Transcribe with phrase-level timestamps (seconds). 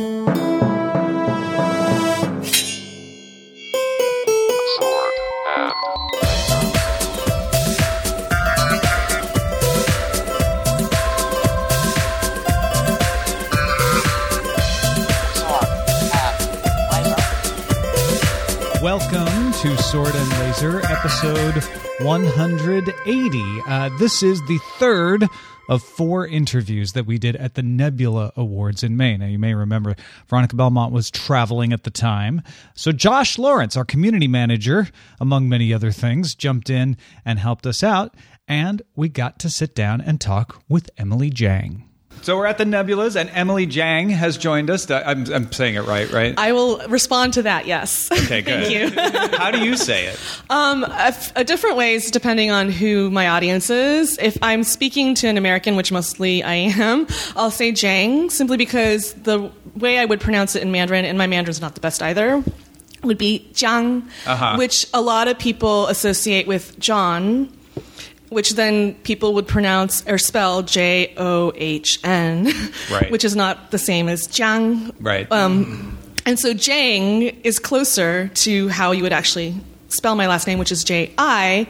[0.00, 0.49] Sword
[19.60, 21.62] to Sword and Laser, episode
[22.00, 23.60] 180.
[23.66, 25.28] Uh, this is the third
[25.68, 29.18] of four interviews that we did at the Nebula Awards in May.
[29.18, 29.96] Now, you may remember
[30.28, 32.40] Veronica Belmont was traveling at the time.
[32.74, 34.88] So, Josh Lawrence, our community manager,
[35.20, 36.96] among many other things, jumped in
[37.26, 38.14] and helped us out.
[38.48, 41.89] And we got to sit down and talk with Emily Jiang.
[42.22, 44.90] So, we're at the Nebulas, and Emily Jiang has joined us.
[44.90, 46.34] I'm, I'm saying it right, right?
[46.38, 47.66] I will respond to that.
[47.66, 48.10] Yes.
[48.12, 48.64] Okay, good.
[48.66, 49.38] Thank you.
[49.38, 50.18] How do you say it?
[50.50, 54.18] Um, a, f- a different ways depending on who my audience is.
[54.18, 57.06] If I'm speaking to an American, which mostly I am,
[57.36, 61.26] I'll say Jang simply because the way I would pronounce it in Mandarin, and my
[61.26, 62.42] Mandarin's not the best either,
[63.02, 64.56] would be Jiang, Uh-huh.
[64.56, 67.50] which a lot of people associate with John.
[68.30, 72.48] Which then people would pronounce or spell J O H N,
[72.90, 73.10] Right.
[73.10, 74.94] which is not the same as Jiang.
[75.00, 75.30] Right.
[75.32, 79.54] Um, and so Jang is closer to how you would actually
[79.88, 81.66] spell my last name, which is J I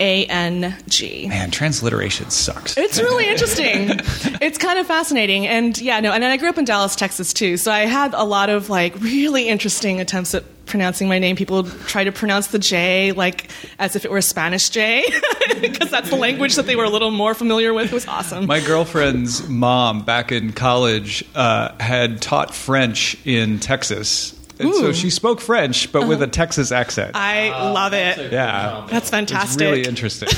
[0.00, 1.28] A N G.
[1.28, 2.76] Man, transliteration sucks.
[2.76, 3.98] It's really interesting.
[4.42, 5.46] it's kind of fascinating.
[5.46, 7.56] And yeah, no, and I grew up in Dallas, Texas too.
[7.56, 11.36] So I had a lot of like really interesting attempts at pronouncing my name.
[11.36, 15.04] People try to pronounce the J like as if it were a Spanish J,
[15.60, 17.92] because that's the language that they were a little more familiar with.
[17.92, 18.46] It was awesome.
[18.46, 24.34] My girlfriend's mom back in college uh, had taught French in Texas.
[24.58, 27.16] And so she spoke French, but with a Texas accent.
[27.16, 28.32] I love it.
[28.32, 28.86] yeah.
[28.88, 29.60] That's fantastic.
[29.60, 30.28] It's really interesting.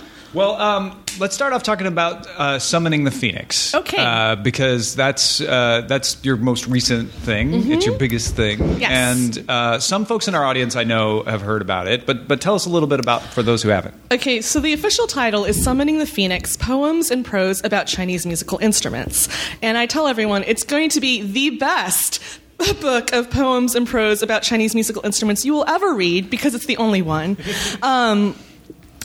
[0.32, 3.74] well, um, let's start off talking about uh, summoning the phoenix.
[3.74, 4.02] Okay.
[4.02, 7.70] Uh, because that's uh, that's your most recent thing.
[7.70, 8.58] It's your biggest thing.
[8.58, 8.80] Mm-hmm.
[8.80, 8.90] Yes.
[8.90, 12.06] And uh, some folks in our audience I know have heard about it.
[12.06, 13.94] But but tell us a little bit about for those who haven't.
[14.12, 18.58] Okay, so the official title is Summoning the Phoenix Poems and Prose About Chinese Musical
[18.58, 19.28] Instruments.
[19.62, 22.20] And I tell everyone it's going to be the best
[22.80, 26.66] book of poems and prose about Chinese musical instruments you will ever read because it's
[26.66, 27.36] the only one.
[27.82, 28.34] Um,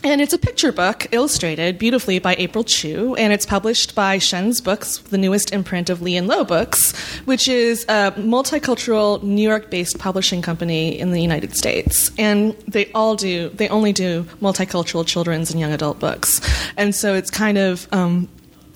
[0.06, 4.62] and it's a picture book illustrated beautifully by April Chu, and it's published by Shen's
[4.62, 6.96] Books, the newest imprint of Lee and Low Books,
[7.26, 12.12] which is a multicultural New York-based publishing company in the United States.
[12.20, 16.40] And they all do, they only do multicultural children's and young adult books.
[16.78, 18.30] And so it's kind of um,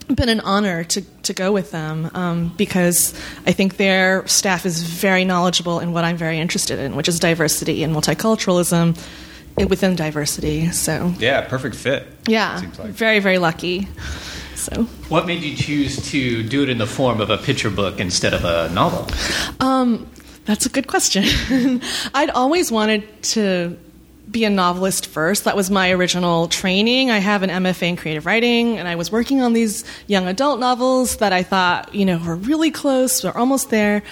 [0.07, 3.13] been an honor to, to go with them um, because
[3.45, 7.19] I think their staff is very knowledgeable in what I'm very interested in, which is
[7.19, 8.97] diversity and multiculturalism
[9.67, 10.71] within diversity.
[10.71, 12.07] So Yeah, perfect fit.
[12.27, 12.91] yeah, like.
[12.91, 13.87] very very lucky.
[14.55, 17.99] So What made you choose to do it in the form of a picture book
[17.99, 19.07] instead of a novel?
[20.45, 21.23] that's a good question.
[22.13, 23.03] I'd always wanted
[23.35, 23.77] to
[24.29, 25.45] be a novelist first.
[25.45, 27.09] That was my original training.
[27.09, 30.59] I have an MFA in creative writing, and I was working on these young adult
[30.59, 34.03] novels that I thought, you know, were really close, we're almost there.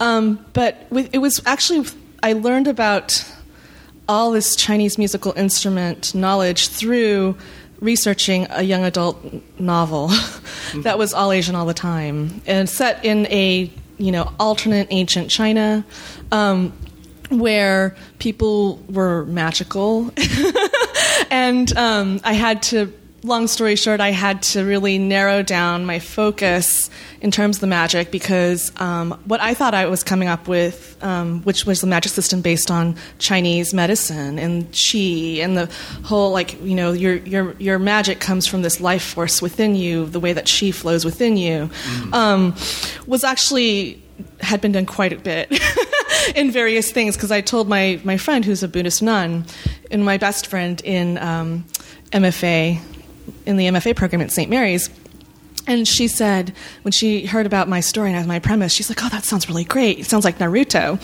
[0.00, 1.86] Um, but with, it was actually,
[2.22, 3.24] I learned about
[4.08, 7.36] all this Chinese musical instrument knowledge through
[7.80, 9.18] researching a young adult
[9.58, 10.08] novel
[10.76, 15.30] that was all Asian all the time and set in a you know alternate ancient
[15.30, 15.84] China.
[16.32, 16.72] Um,
[17.30, 20.10] where people were magical,
[21.30, 22.92] and um, I had to.
[23.24, 26.90] Long story short, I had to really narrow down my focus
[27.22, 30.94] in terms of the magic because um, what I thought I was coming up with,
[31.02, 35.70] um, which was the magic system based on Chinese medicine and qi and the
[36.04, 40.04] whole like you know your your your magic comes from this life force within you,
[40.04, 41.70] the way that qi flows within you,
[42.12, 42.54] um,
[43.06, 44.02] was actually
[44.40, 45.50] had been done quite a bit
[46.36, 49.46] in various things because I told my, my friend who's a Buddhist nun
[49.90, 51.64] and my best friend in um,
[52.12, 52.82] MFA
[53.46, 54.50] in the MFA program at St.
[54.50, 54.90] Mary's.
[55.66, 56.52] And she said,
[56.82, 59.64] when she heard about my story and my premise, she's like, "Oh, that sounds really
[59.64, 59.98] great.
[59.98, 61.00] It sounds like Naruto,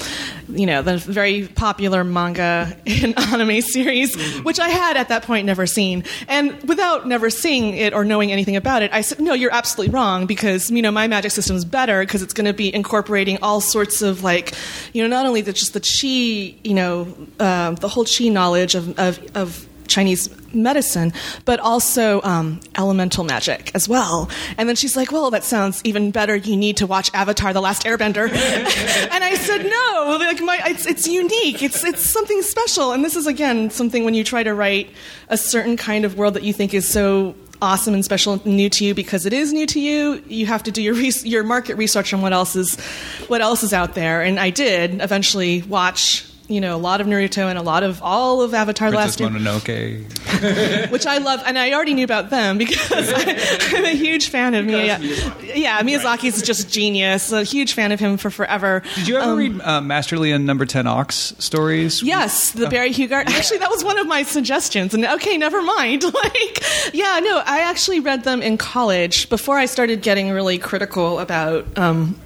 [0.50, 5.46] you know, the very popular manga and anime series, which I had at that point
[5.46, 9.32] never seen." And without never seeing it or knowing anything about it, I said, "No,
[9.32, 12.52] you're absolutely wrong because you know my magic system is better because it's going to
[12.52, 14.52] be incorporating all sorts of like,
[14.92, 18.74] you know, not only the, just the chi, you know, uh, the whole chi knowledge
[18.74, 21.12] of of, of Chinese medicine,
[21.44, 24.30] but also um, elemental magic as well.
[24.56, 26.36] And then she's like, "Well, that sounds even better.
[26.36, 28.30] You need to watch Avatar: The Last Airbender."
[29.10, 31.62] and I said, "No, like my, it's, it's unique.
[31.62, 32.92] It's it's something special.
[32.92, 34.90] And this is again something when you try to write
[35.28, 38.70] a certain kind of world that you think is so." awesome and special and new
[38.70, 40.22] to you because it is new to you.
[40.26, 42.80] You have to do your res- your market research on what else is
[43.28, 44.22] what else is out there.
[44.22, 48.02] And I did eventually watch you know a lot of Naruto and a lot of
[48.02, 50.20] all of Avatar: The Princess Last Mononoke.
[50.90, 53.38] which I love, and I already knew about them because I,
[53.76, 55.52] I'm a huge fan of Miyazaki.
[55.54, 57.32] Yeah, Miyazaki's just genius.
[57.32, 58.82] A huge fan of him for forever.
[58.96, 62.02] Did you ever read uh, Master Li and Number Ten Ox stories?
[62.02, 63.26] Um, Yes, the Barry Hughart.
[63.28, 64.94] Actually, that was one of my suggestions.
[64.94, 66.04] And okay, never mind.
[66.20, 66.62] Like,
[66.92, 71.78] yeah, no, I actually read them in college before I started getting really critical about.
[71.78, 72.18] Um,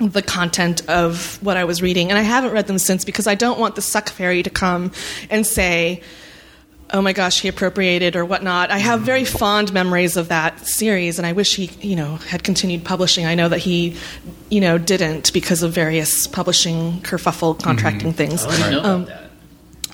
[0.00, 3.34] the content of what I was reading, and I haven't read them since because I
[3.34, 4.92] don't want the suck fairy to come
[5.28, 6.02] and say,
[6.92, 8.70] "Oh my gosh, he appropriated" or whatnot.
[8.70, 12.42] I have very fond memories of that series, and I wish he, you know, had
[12.42, 13.26] continued publishing.
[13.26, 13.96] I know that he,
[14.48, 18.44] you know, didn't because of various publishing kerfuffle contracting things.
[18.44, 19.29] I didn't know Um, that.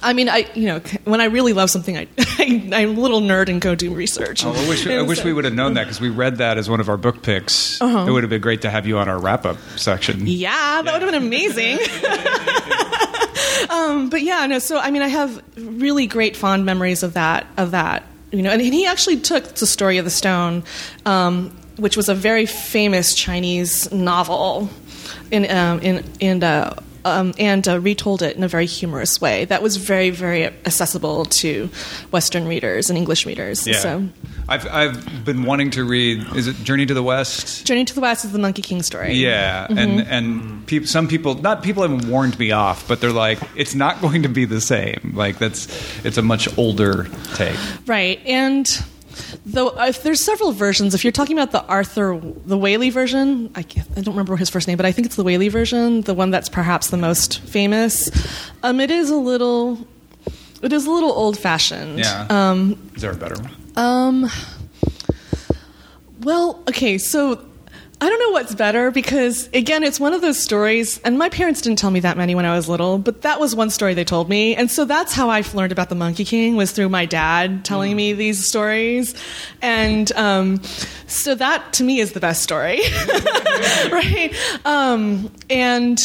[0.07, 3.21] I mean, I you know when I really love something, I, I I'm a little
[3.21, 4.45] nerd and go do research.
[4.45, 6.59] Oh, I wish, I wish so- we would have known that because we read that
[6.59, 7.81] as one of our book picks.
[7.81, 10.17] It would have been great to have you on our wrap up section.
[10.23, 10.25] Uh-huh.
[10.27, 11.79] Yeah, that would have been amazing.
[13.71, 14.59] um, but yeah, no.
[14.59, 17.47] So I mean, I have really great fond memories of that.
[17.57, 18.51] Of that, you know.
[18.51, 20.63] And he actually took the story of the stone,
[21.05, 24.69] um, which was a very famous Chinese novel,
[25.31, 26.45] in um, in in.
[26.45, 30.45] Uh, um, and uh, retold it in a very humorous way that was very, very
[30.45, 31.71] accessible to
[32.11, 33.65] Western readers and English readers.
[33.65, 33.79] Yeah.
[33.79, 34.09] So,
[34.49, 37.65] I've, I've been wanting to read, is it Journey to the West?
[37.65, 39.15] Journey to the West is the Monkey King story.
[39.15, 43.39] Yeah, and and peop, some people, not people have warned me off, but they're like,
[43.55, 45.13] it's not going to be the same.
[45.15, 45.69] Like that's,
[46.05, 47.59] it's a much older take.
[47.87, 48.67] Right, and
[49.45, 53.61] though if there's several versions, if you're talking about the Arthur the Waley version, I,
[53.61, 56.31] I don't remember his first name, but I think it's the Waley version, the one
[56.31, 58.11] that's perhaps the most famous.
[58.63, 59.79] Um, it is a little,
[60.63, 61.99] it is a little old fashioned.
[61.99, 62.27] Yeah.
[62.31, 63.55] Um, Is there a better one?
[63.77, 64.31] um,
[66.23, 67.45] well, okay, so
[67.99, 71.63] I don't know what's better because, again, it's one of those stories, and my parents
[71.63, 74.05] didn't tell me that many when I was little, but that was one story they
[74.05, 74.55] told me.
[74.55, 77.97] And so that's how I learned about the Monkey King, was through my dad telling
[77.97, 79.15] me these stories.
[79.63, 80.63] And um,
[81.07, 82.81] so that, to me, is the best story.
[83.91, 84.31] right?
[84.65, 85.99] Um, and.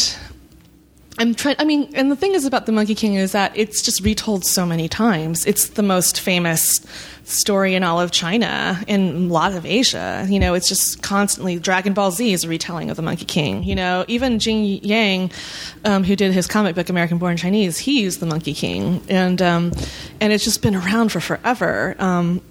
[1.18, 1.58] I'm trying.
[1.60, 4.44] I mean, and the thing is about the Monkey King is that it's just retold
[4.44, 5.46] so many times.
[5.46, 6.80] It's the most famous
[7.24, 10.26] story in all of China and a lot of Asia.
[10.30, 13.64] You know, it's just constantly Dragon Ball Z is a retelling of the Monkey King.
[13.64, 15.32] You know, even Gene Yang,
[15.86, 19.42] um, who did his comic book American Born Chinese, he used the Monkey King, and
[19.42, 19.72] um,
[20.20, 21.96] and it's just been around for forever.
[22.00, 22.42] Um,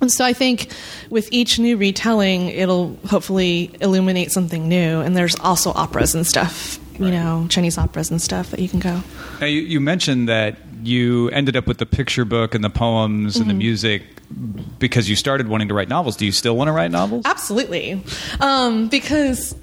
[0.00, 0.70] and so I think
[1.10, 5.00] with each new retelling, it'll hopefully illuminate something new.
[5.00, 8.78] And there's also operas and stuff, you know, Chinese operas and stuff that you can
[8.78, 9.02] go.
[9.40, 13.36] Now, you, you mentioned that you ended up with the picture book and the poems
[13.36, 13.58] and the Mm-hmm.
[13.58, 14.02] music
[14.78, 16.16] because you started wanting to write novels.
[16.16, 17.22] Do you still want to write novels?
[17.24, 18.02] Absolutely.
[18.40, 19.54] Um, because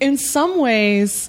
[0.00, 1.28] in some ways,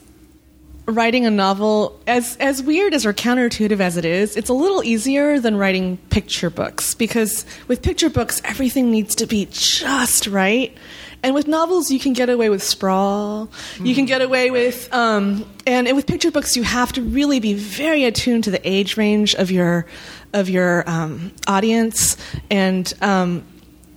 [0.85, 4.83] writing a novel, as, as weird as or counterintuitive as it is, it's a little
[4.83, 6.95] easier than writing picture books.
[6.95, 10.75] Because with picture books, everything needs to be just right.
[11.21, 13.49] And with novels, you can get away with sprawl.
[13.81, 17.53] You can get away with, um, and with picture books, you have to really be
[17.53, 19.85] very attuned to the age range of your
[20.31, 22.15] of your um, audience.
[22.49, 23.43] And um,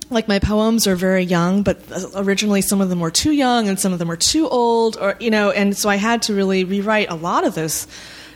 [0.09, 1.79] like my poems are very young, but
[2.15, 5.15] originally some of them were too young and some of them were too old, or
[5.19, 7.87] you know, and so I had to really rewrite a lot of those,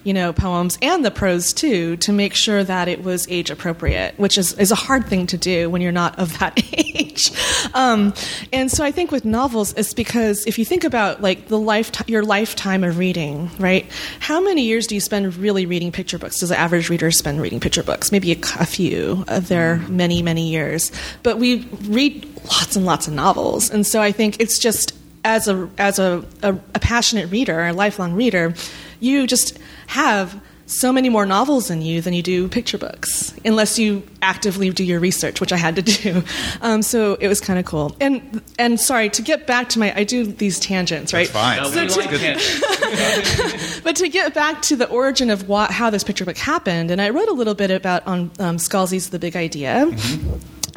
[0.08, 4.18] you know, poems and the prose too to make sure that it was age appropriate,
[4.18, 7.30] which is is a hard thing to do when you're not of that age.
[7.74, 8.14] Um,
[8.54, 11.92] and so I think with novels, it's because if you think about like the life
[12.08, 13.86] your lifetime of reading, right?
[14.22, 16.40] How many years do you spend really reading picture books?
[16.40, 18.10] Does the average reader spend reading picture books?
[18.10, 19.26] Maybe a, a few.
[19.28, 20.90] of their many, many years,
[21.22, 24.94] but we read lots and lots of novels, and so I think it's just
[25.26, 28.54] as a as a, a, a passionate reader, a lifelong reader,
[29.00, 30.39] you just have
[30.70, 34.84] so many more novels in you than you do picture books, unless you actively do
[34.84, 36.24] your research, which I had to do.
[36.62, 37.96] Um, so it was kind of cool.
[38.01, 41.30] And and sorry to get back to my, I do these tangents, right?
[41.32, 41.88] That's fine.
[41.88, 46.04] No, So to- like but to get back to the origin of what, how this
[46.04, 49.36] picture book happened, and I wrote a little bit about on um, Scalzi's The Big
[49.36, 49.86] Idea.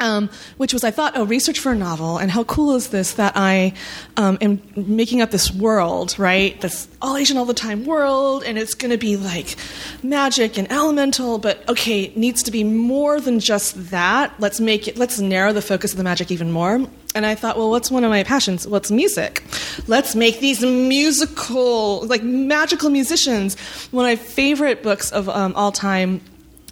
[0.01, 3.13] Um, which was I thought, oh, research for a novel, and how cool is this
[3.13, 3.73] that I
[4.17, 6.59] um, am making up this world, right?
[6.59, 9.55] This all Asian all the time world, and it's going to be like
[10.01, 14.33] magic and elemental, but okay, it needs to be more than just that.
[14.39, 14.97] Let's make it.
[14.97, 16.85] Let's narrow the focus of the magic even more.
[17.13, 18.65] And I thought, well, what's one of my passions?
[18.65, 19.43] What's music?
[19.87, 23.59] Let's make these musical, like magical musicians.
[23.91, 26.21] One of my favorite books of um, all time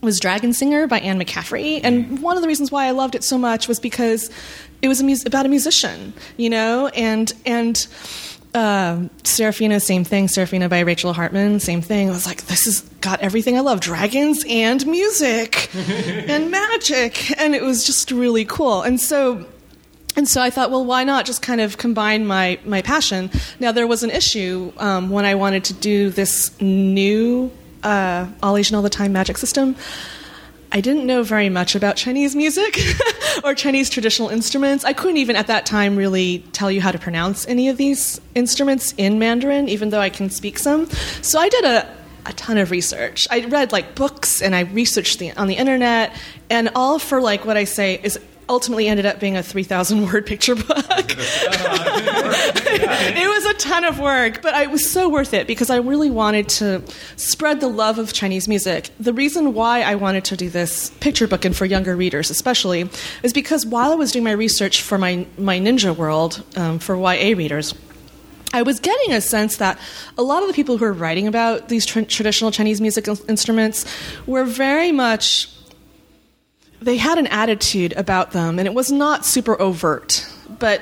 [0.01, 1.82] was Dragonsinger by Anne McCaffrey.
[1.84, 4.29] And one of the reasons why I loved it so much was because
[4.82, 7.88] it was a mus- about a musician, you know, and and
[8.53, 10.27] uh, Seraphina, same thing.
[10.27, 12.10] Seraphina by Rachel Hartman, same thing.
[12.10, 17.53] I was like, this has got everything I love: dragons and music and magic, and
[17.53, 18.82] it was just really cool.
[18.82, 19.46] And so.
[20.15, 23.29] And so I thought, well, why not just kind of combine my, my passion?
[23.60, 27.51] Now, there was an issue um, when I wanted to do this new
[27.84, 29.76] uh, All Asian All the Time magic system.
[30.72, 32.80] I didn't know very much about Chinese music
[33.44, 34.86] or Chinese traditional instruments.
[34.86, 38.22] I couldn't even at that time really tell you how to pronounce any of these
[38.36, 40.86] instruments in Mandarin, even though I can speak some.
[41.24, 43.28] So I did a, a ton of research.
[43.32, 46.16] I read like books and I researched the, on the internet,
[46.52, 50.25] and all for like what I say is ultimately ended up being a 3,000 word
[50.25, 50.68] picture book.
[52.70, 56.10] it was a ton of work, but it was so worth it because I really
[56.10, 56.84] wanted to
[57.15, 58.89] spread the love of Chinese music.
[59.00, 62.89] The reason why I wanted to do this picture book and for younger readers especially
[63.24, 66.96] is because while I was doing my research for my, my Ninja World um, for
[66.96, 67.75] YA readers,
[68.51, 69.77] I was getting a sense that
[70.18, 73.18] a lot of the people who were writing about these tr- traditional Chinese music in-
[73.27, 73.86] instruments
[74.25, 75.50] were very much
[76.82, 80.28] they had an attitude about them, and it was not super overt.
[80.60, 80.82] But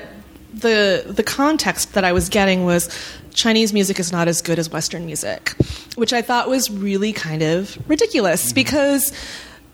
[0.54, 2.88] the the context that I was getting was
[3.34, 5.54] Chinese music is not as good as Western music,
[5.96, 8.54] which I thought was really kind of ridiculous mm-hmm.
[8.54, 9.12] because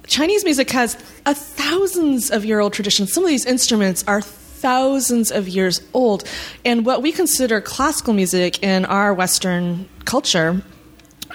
[0.07, 3.07] Chinese music has a thousands of year old tradition.
[3.07, 6.25] Some of these instruments are thousands of years old,
[6.64, 10.62] and what we consider classical music in our Western culture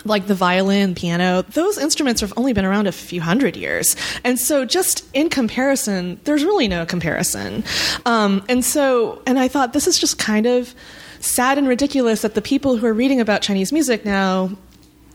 [0.05, 3.95] like the violin, piano, those instruments have only been around a few hundred years.
[4.23, 7.63] And so, just in comparison, there's really no comparison.
[8.05, 10.73] Um, and so, and I thought this is just kind of
[11.19, 14.51] sad and ridiculous that the people who are reading about Chinese music now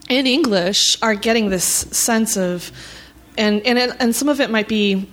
[0.09, 2.71] in English are getting this sense of,
[3.39, 5.09] and, and, and some of it might be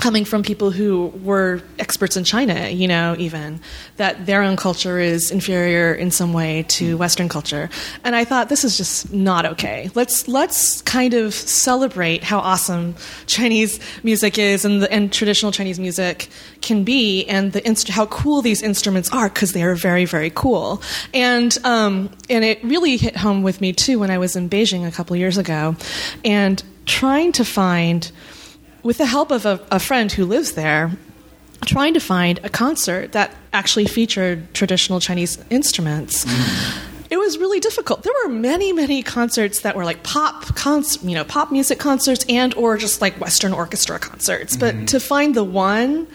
[0.00, 3.60] coming from people who were experts in China, you know, even
[3.96, 7.68] that their own culture is inferior in some way to Western culture.
[8.02, 9.90] And I thought this is just not okay.
[9.94, 12.94] Let's let's kind of celebrate how awesome
[13.26, 16.28] Chinese music is and the, and traditional Chinese music
[16.60, 20.30] can be, and the inst- how cool these instruments are because they are very very
[20.30, 20.82] cool.
[21.12, 24.86] And um, and it really hit home with me too when I was in Beijing
[24.86, 25.76] a couple years ago,
[26.24, 28.10] and trying to find
[28.82, 30.90] with the help of a, a, friend who lives there,
[31.64, 36.26] trying to find a concert that actually featured traditional Chinese instruments.
[37.10, 38.04] It was really difficult.
[38.04, 42.24] There were many, many concerts that were like pop, cons- you know, pop music concerts
[42.28, 44.56] and or just like Western orchestra concerts.
[44.56, 44.84] But mm-hmm.
[44.86, 46.06] to find the one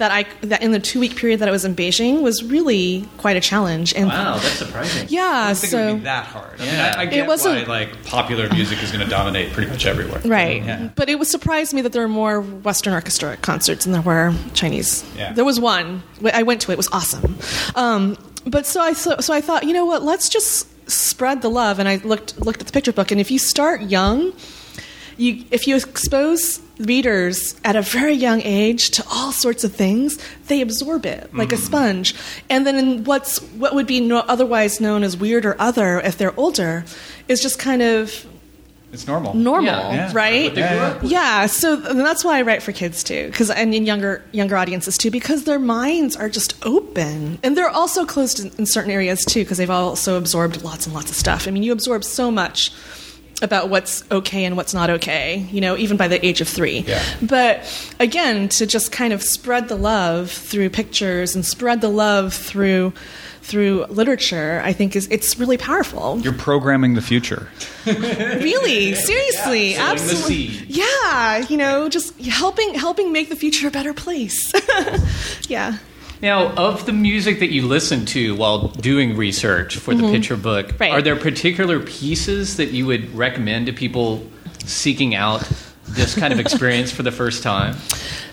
[0.00, 3.06] that I that in the two week period that I was in Beijing was really
[3.18, 3.94] quite a challenge.
[3.94, 5.06] And Wow, that's surprising.
[5.08, 6.54] yeah, I don't think it so would be that hard.
[6.60, 6.94] I, mean, Yeah.
[6.96, 9.86] I, I It get wasn't- why like popular music is going to dominate pretty much
[9.86, 10.20] everywhere.
[10.24, 10.64] Right.
[10.64, 10.88] Yeah.
[10.96, 14.34] But it was surprised me that there were more Western orchestra concerts than there were
[14.54, 15.04] Chinese.
[15.16, 15.32] Yeah.
[15.32, 16.02] There was one.
[16.32, 16.74] I went to it.
[16.74, 17.38] It was awesome.
[17.76, 18.16] Um,
[18.46, 20.02] but so I so, so I thought, you know what?
[20.02, 21.78] Let's just spread the love.
[21.78, 23.10] And I looked looked at the picture book.
[23.12, 24.32] And if you start young,
[25.18, 30.18] you if you expose readers at a very young age to all sorts of things,
[30.48, 31.64] they absorb it like a mm-hmm.
[31.64, 32.14] sponge.
[32.48, 36.16] And then in what's what would be no, otherwise known as weird or other if
[36.18, 36.84] they're older
[37.28, 38.26] is just kind of
[38.92, 39.34] It's normal.
[39.34, 39.94] normal, Yeah.
[39.94, 40.12] Yeah.
[40.14, 40.44] right?
[40.44, 41.12] What they grew up with.
[41.12, 44.56] Yeah, so and that's why I write for kids too, because and in younger younger
[44.56, 48.90] audiences too, because their minds are just open, and they're also closed in, in certain
[48.90, 51.46] areas too, because they've also absorbed lots and lots of stuff.
[51.46, 52.72] I mean, you absorb so much
[53.42, 56.80] about what's okay and what's not okay, you know, even by the age of three.
[56.80, 57.02] Yeah.
[57.22, 62.34] But again, to just kind of spread the love through pictures and spread the love
[62.34, 62.92] through
[63.42, 66.20] through literature, I think is it's really powerful.
[66.20, 67.48] You're programming the future.
[67.86, 70.44] Really, seriously, sowing the absolutely.
[70.68, 74.52] Yeah, you know, just helping helping make the future a better place.
[75.48, 75.78] yeah.
[76.22, 80.66] Now, of the music that you listen to while doing research for the picture book,
[80.66, 80.76] Mm-hmm.
[80.82, 80.92] Right.
[80.92, 84.26] are there particular pieces that you would recommend to people
[84.66, 85.48] seeking out
[85.88, 87.76] this kind of experience for the first time?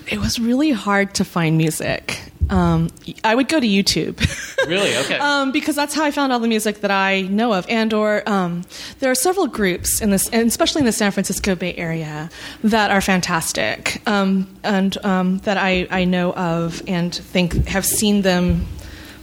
[0.08, 2.27] It was really hard to find music.
[2.50, 2.90] Um,
[3.24, 4.18] I would go to YouTube.
[4.68, 4.98] Really?
[4.98, 5.18] Okay.
[5.18, 7.66] um, because that's how I found all the music that I know of.
[7.70, 8.64] And or um,
[9.00, 12.30] there are several groups in this, and especially in the San Francisco Bay Area,
[12.66, 18.24] that are fantastic um, and um, that I, I know of and think have seen
[18.24, 18.66] them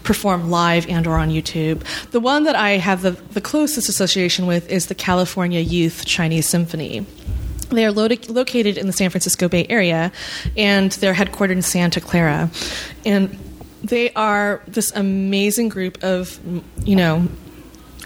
[0.02, 1.83] perform live and or on YouTube.
[2.11, 6.49] The one that I have the, the closest association with is the California Youth Chinese
[6.49, 7.04] Symphony.
[7.75, 10.12] They are lo- located in the San Francisco Bay Area,
[10.57, 12.50] and they're headquartered in Santa Clara.
[13.04, 13.38] And
[13.83, 16.38] they are this amazing group of,
[16.85, 17.28] you know,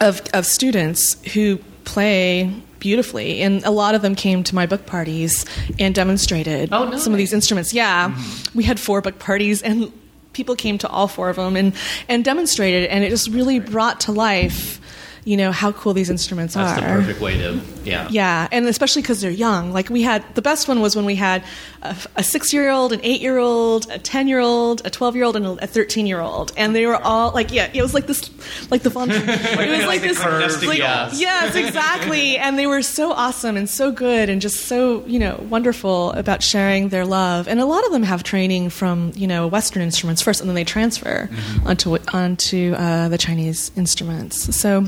[0.01, 4.87] of, of students who play beautifully, and a lot of them came to my book
[4.87, 5.45] parties
[5.79, 7.73] and demonstrated Oh, some of these instruments.
[7.73, 8.59] Yeah, mm-hmm.
[8.59, 9.93] we had four book parties, and
[10.33, 11.75] people came to all four of them and
[12.09, 14.81] and demonstrated, and it just really brought to life,
[15.29, 16.81] you know, how cool these instruments That's are.
[16.81, 18.09] That's the perfect way to, yeah.
[18.11, 19.75] Yeah, and especially because they're young.
[19.75, 21.45] Like we had the best one was when we had
[21.83, 26.97] a, a six-year-old, an eight-year-old, a ten-year-old, a twelve-year-old, and a thirteen-year-old, and they were
[26.97, 28.31] all like, yeah, it was like this,
[28.71, 29.11] like the fun.
[29.13, 30.19] it was like this,
[30.65, 31.21] like, dolls.
[31.21, 35.45] yes, exactly, and they were so awesome and so good and just so you know
[35.51, 37.49] wonderful about sharing their love.
[37.49, 40.55] And a lot of them have training from you know Western instruments first, and then
[40.55, 41.29] they transfer
[41.67, 44.57] onto onto uh, the Chinese instruments.
[44.57, 44.87] So.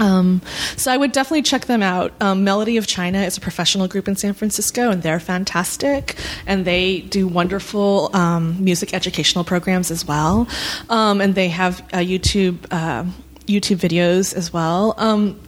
[0.00, 0.40] Um,
[0.76, 2.12] so I would definitely check them out.
[2.20, 6.16] Um, Melody of China is a professional group in San Francisco, and they're fantastic.
[6.46, 10.48] And they do wonderful um, music educational programs as well.
[10.88, 13.04] Um, and they have uh, YouTube uh,
[13.46, 14.94] YouTube videos as well.
[14.96, 15.40] Um,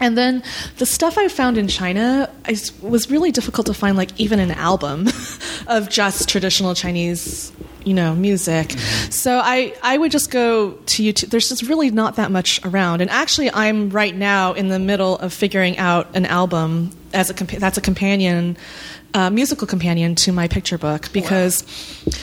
[0.00, 0.42] and then
[0.78, 2.28] the stuff I found in China
[2.82, 5.06] was really difficult to find, like even an album
[5.68, 7.52] of just traditional Chinese,
[7.84, 8.72] you know, music.
[9.10, 11.30] So I, I would just go to YouTube.
[11.30, 13.00] There's just really not that much around.
[13.00, 17.34] And actually, I'm right now in the middle of figuring out an album as a
[17.34, 18.56] compa- that's a companion.
[19.16, 21.62] Uh, musical companion to my picture book because,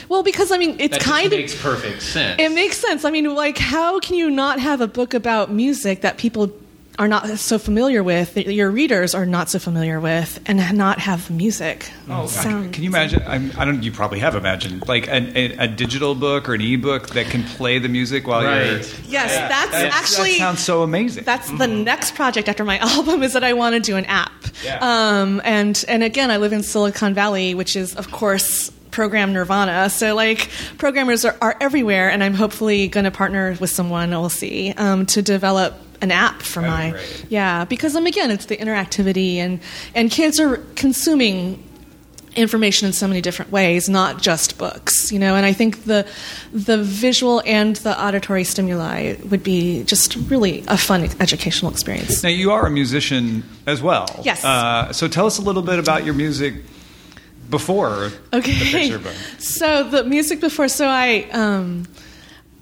[0.09, 2.35] well, because I mean it's That kind of makes perfect sense.
[2.41, 3.05] it makes sense.
[3.05, 6.51] I mean, like, how can you not have a book about music that people
[6.99, 10.99] are not so familiar with, that your readers are not so familiar with, and not
[10.99, 11.89] have the music?
[12.09, 12.73] Oh, sound?
[12.73, 13.23] can you imagine?
[13.25, 13.81] I'm, I don't.
[13.81, 17.43] You probably have imagined like an, a, a digital book or an ebook that can
[17.43, 18.77] play the music while you're.
[18.77, 19.01] Right.
[19.07, 21.23] Yes, that's That's- actually that sounds so amazing.
[21.23, 24.31] that's the next project after my album is that I want to do an app.
[24.63, 24.79] Yeah.
[24.81, 29.89] Um, and and again, I live in Silicon Valley, which is of course program nirvana.
[29.89, 34.09] So like programmers are, are everywhere, and I'm hopefully going to partner with someone.
[34.11, 38.45] We'll see um, to develop an app for That'd my yeah because um again it's
[38.45, 39.59] the interactivity and
[39.95, 41.63] and kids are consuming
[42.35, 45.35] information in so many different ways, not just books, you know.
[45.35, 46.07] And I think the
[46.53, 52.23] the visual and the auditory stimuli would be just really a fun educational experience.
[52.23, 54.07] Now you are a musician as well.
[54.23, 54.45] Yes.
[54.45, 56.53] Uh, so tell us a little bit about your music
[57.49, 58.53] before Okay.
[58.53, 59.13] the picture book.
[59.39, 61.85] So the music before, so I um,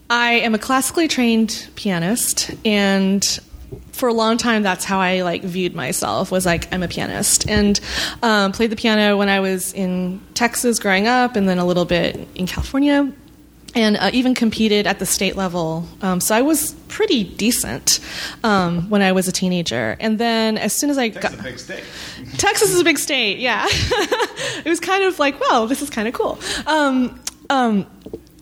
[0.10, 3.24] I am a classically trained pianist, and
[3.92, 7.48] for a long time, that's how I like viewed myself was like I'm a pianist,
[7.48, 7.80] and
[8.24, 11.86] um, played the piano when I was in Texas growing up, and then a little
[11.86, 13.12] bit in California.
[13.76, 15.88] And uh, even competed at the state level.
[16.02, 18.00] Um, so I was pretty decent
[18.44, 19.96] um, when I was a teenager.
[20.00, 21.22] And then as soon as I got.
[21.22, 21.84] That's a big state.
[22.40, 23.68] Texas is a big state, yeah.
[23.70, 26.40] it was kind of like, well, this is kind of cool.
[26.66, 27.86] Um, um,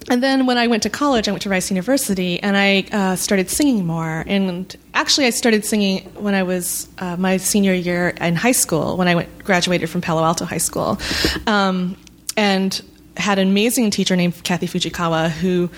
[0.09, 3.15] and then when I went to college, I went to Rice University, and I uh,
[3.17, 4.23] started singing more.
[4.25, 8.95] And actually, I started singing when I was uh, my senior year in high school,
[8.95, 10.97] when I went graduated from Palo Alto High School,
[11.45, 11.97] um,
[12.37, 12.81] and
[13.17, 15.69] had an amazing teacher named Kathy Fujikawa who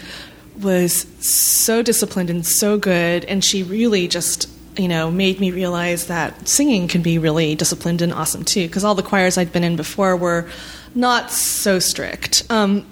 [0.62, 6.06] was so disciplined and so good, and she really just you know made me realize
[6.06, 8.68] that singing can be really disciplined and awesome too.
[8.68, 10.48] Because all the choirs I'd been in before were
[10.94, 12.44] not so strict.
[12.52, 12.86] Um,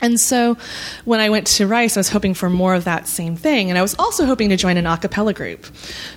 [0.00, 0.56] and so
[1.04, 3.70] when I went to Rice, I was hoping for more of that same thing.
[3.70, 5.66] And I was also hoping to join an a cappella group.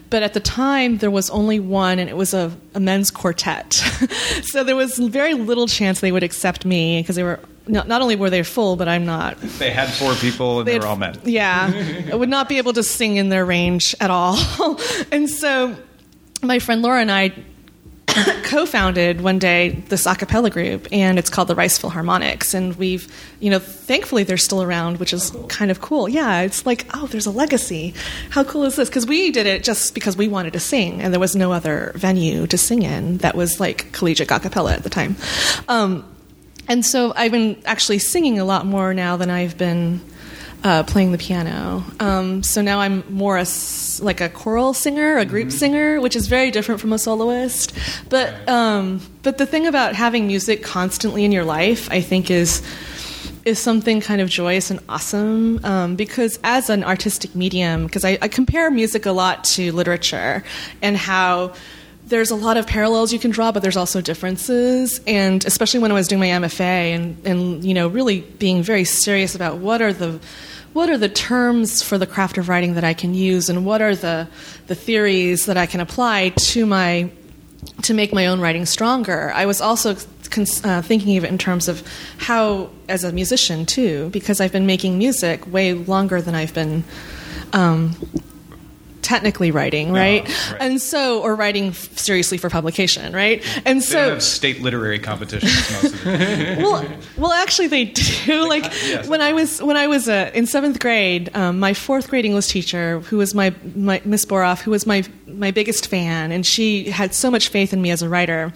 [0.10, 3.74] But at the time, there was only one, and it was a, a men's quartet.
[4.44, 8.02] so there was very little chance they would accept me because they were not, not
[8.02, 9.40] only were they full, but I'm not.
[9.60, 11.20] They had four people and they, They were all men.
[11.24, 11.72] Yeah,
[12.12, 14.38] I would not be able to sing in their range at all.
[15.12, 15.76] and so
[16.42, 17.34] my friend Laura and I
[18.44, 23.08] co-founded one day this a cappella group and it's called the Rice Harmonics and we've
[23.40, 26.10] you know thankfully they're still around which is kind of cool.
[26.10, 27.94] Yeah it's like oh there's a legacy.
[28.30, 28.90] How cool is this?
[28.90, 31.92] Because we did it just because we wanted to sing and there was no other
[31.96, 35.16] venue to sing in that was like collegiate a cappella at the time.
[35.68, 36.06] Um,
[36.68, 40.02] and so I've been actually singing a lot more now than I've been
[40.64, 41.84] uh, playing the piano.
[42.00, 43.46] Um, so now I'm more a
[44.02, 47.74] like a choral singer, a group singer, which is very different from a soloist.
[48.10, 52.62] But um, but the thing about having music constantly in your life, I think, is
[53.46, 58.18] is something kind of joyous and awesome um, because as an artistic medium, because I,
[58.22, 60.44] I compare music a lot to literature
[60.82, 61.54] and how
[62.10, 65.00] there's a lot of parallels you can draw, but there's also differences.
[65.08, 68.84] And especially when I was doing my MFA and, and you know really being very
[68.84, 70.20] serious about what are the
[70.74, 73.82] what are the terms for the craft of writing that I can use, and what
[73.82, 74.28] are the
[74.68, 77.10] the theories that I can apply to my
[77.84, 79.32] to make my own writing stronger.
[79.34, 79.96] I was also
[80.30, 81.84] cons- uh, thinking of it in terms of
[82.18, 86.84] how, as a musician too, because I've been making music way longer than I've been
[87.54, 87.96] um,
[89.10, 90.24] technically writing, right?
[90.52, 90.62] right.
[90.62, 93.44] And so, or writing f- seriously for publication, right?
[93.66, 96.86] And They so, state literary competitions most of the well,
[97.18, 98.48] well, actually, they do.
[98.50, 99.08] Like yes.
[99.08, 102.48] when I was when I was uh, in seventh grade, um, my fourth grade English
[102.48, 106.90] teacher, who was my, my Miss Boroff, who was my my biggest fan, and she
[106.90, 108.54] had so much faith in me as a writer.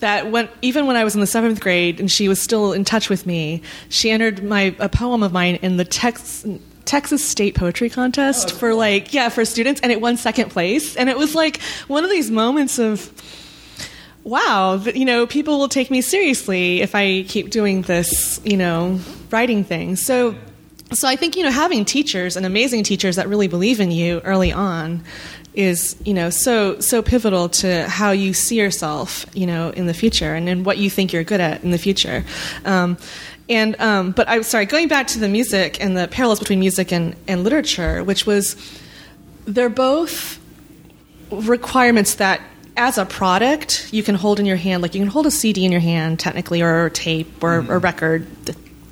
[0.00, 2.84] That when even when I was in the seventh grade and she was still in
[2.84, 6.44] touch with me, she entered my a poem of mine in the Tex,
[6.84, 11.08] Texas State Poetry Contest for like yeah for students, and it won second place, and
[11.08, 13.10] it was like one of these moments of
[14.24, 18.98] wow, you know, people will take me seriously if I keep doing this, you know,
[19.30, 19.96] writing thing.
[19.96, 20.34] So,
[20.92, 24.20] so I think you know, having teachers and amazing teachers that really believe in you
[24.20, 25.04] early on
[25.54, 29.94] is you know so so pivotal to how you see yourself you know in the
[29.94, 32.24] future and in what you think you're good at in the future.
[32.64, 32.98] Um,
[33.48, 36.92] and um, but i'm sorry going back to the music and the parallels between music
[36.92, 38.56] and, and literature which was
[39.46, 40.40] they're both
[41.30, 42.40] requirements that
[42.76, 45.64] as a product you can hold in your hand like you can hold a cd
[45.64, 48.26] in your hand technically or a tape or a record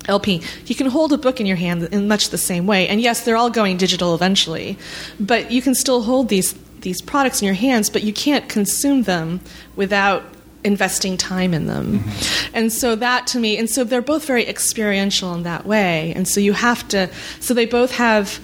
[0.08, 2.88] lp you can hold a book in your hand in much the same way.
[2.88, 4.78] And yes they're all going digital eventually
[5.18, 9.04] but you can still hold these these products in your hands but you can't consume
[9.04, 9.40] them
[9.76, 10.24] without
[10.64, 11.98] investing time in them.
[11.98, 12.56] Mm-hmm.
[12.56, 16.12] And so that to me and so they're both very experiential in that way.
[16.14, 18.40] And so you have to so they both have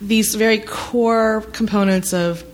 [0.00, 2.44] these very core components of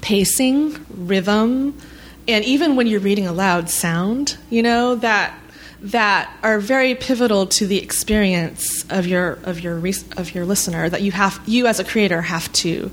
[0.00, 1.78] pacing, rhythm,
[2.26, 5.34] and even when you're reading aloud, sound, you know, that
[5.80, 9.78] that are very pivotal to the experience of your of your
[10.16, 12.90] of your listener that you have you as a creator have to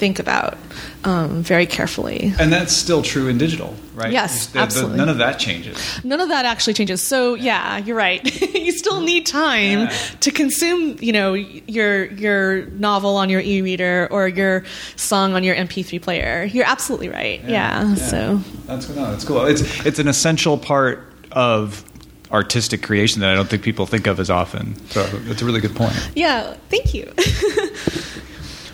[0.00, 0.56] think about
[1.04, 2.32] um, very carefully.
[2.40, 4.10] And that's still true in digital, right?
[4.10, 4.96] Yes, The- the- absolutely.
[4.96, 5.76] none of that changes.
[6.04, 7.02] None of that actually changes.
[7.02, 8.20] So yeah, you're right.
[8.54, 9.96] you still need time Yeah.
[10.20, 14.64] to consume, you know, your your novel on your e-reader or your
[14.96, 16.44] song on your MP3 player.
[16.50, 17.40] You're absolutely right.
[17.46, 17.94] Yeah.
[17.94, 19.44] So that's no, that's cool.
[19.44, 21.84] It's it's an essential part of
[22.32, 24.74] artistic creation that I don't think people think of as often.
[24.90, 25.92] So that's a really good point.
[26.14, 27.12] yeah, thank you.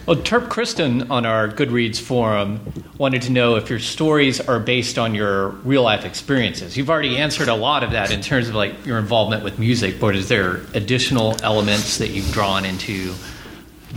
[0.07, 2.61] Well, Terp Kristen on our Goodreads forum
[2.97, 6.77] wanted to know if your stories are based on your real life experiences.
[6.77, 9.99] You've already answered a lot of that in terms of like your involvement with music,
[9.99, 13.15] but is there additional elements that you've drawn into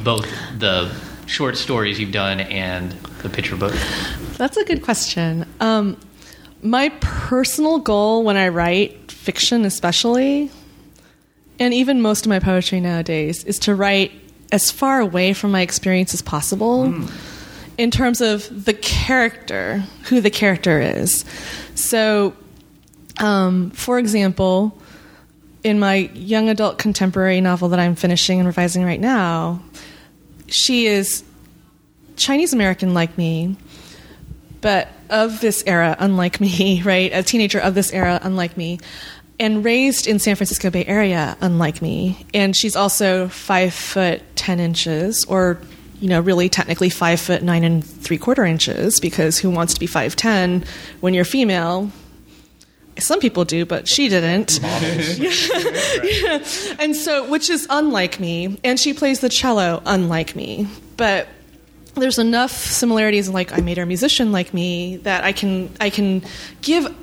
[0.03, 0.91] both the
[1.27, 3.75] short stories you've done and the picture book?
[4.35, 5.45] That's a good question.
[5.59, 5.95] Um,
[6.63, 10.49] my personal goal when I write fiction, especially,
[11.59, 14.11] and even most of my poetry nowadays, is to write
[14.51, 17.07] as far away from my experience as possible
[17.77, 21.23] in terms of the character, who the character is.
[21.75, 22.33] So,
[23.19, 24.77] um, for example,
[25.63, 29.61] in my young adult contemporary novel that I'm finishing and revising right now,
[30.47, 31.23] she is
[32.15, 33.55] Chinese American like me,
[34.61, 37.11] but of this era, unlike me, right?
[37.13, 38.79] A teenager of this era, unlike me,
[39.39, 42.25] and raised in San Francisco Bay Area, unlike me.
[42.33, 45.59] And she's also five foot ten inches, or
[45.99, 49.79] you know, really technically five foot nine and three quarter inches, because who wants to
[49.79, 50.63] be five ten
[51.01, 51.91] when you're female?
[52.97, 54.59] Some people do, but she didn't.
[56.01, 56.43] Yeah.
[56.79, 61.27] And so, which is unlike me, and she plays the cello unlike me, but
[61.95, 65.89] there's enough similarities like I made her a musician like me that I can I
[65.89, 66.23] can
[66.61, 66.93] give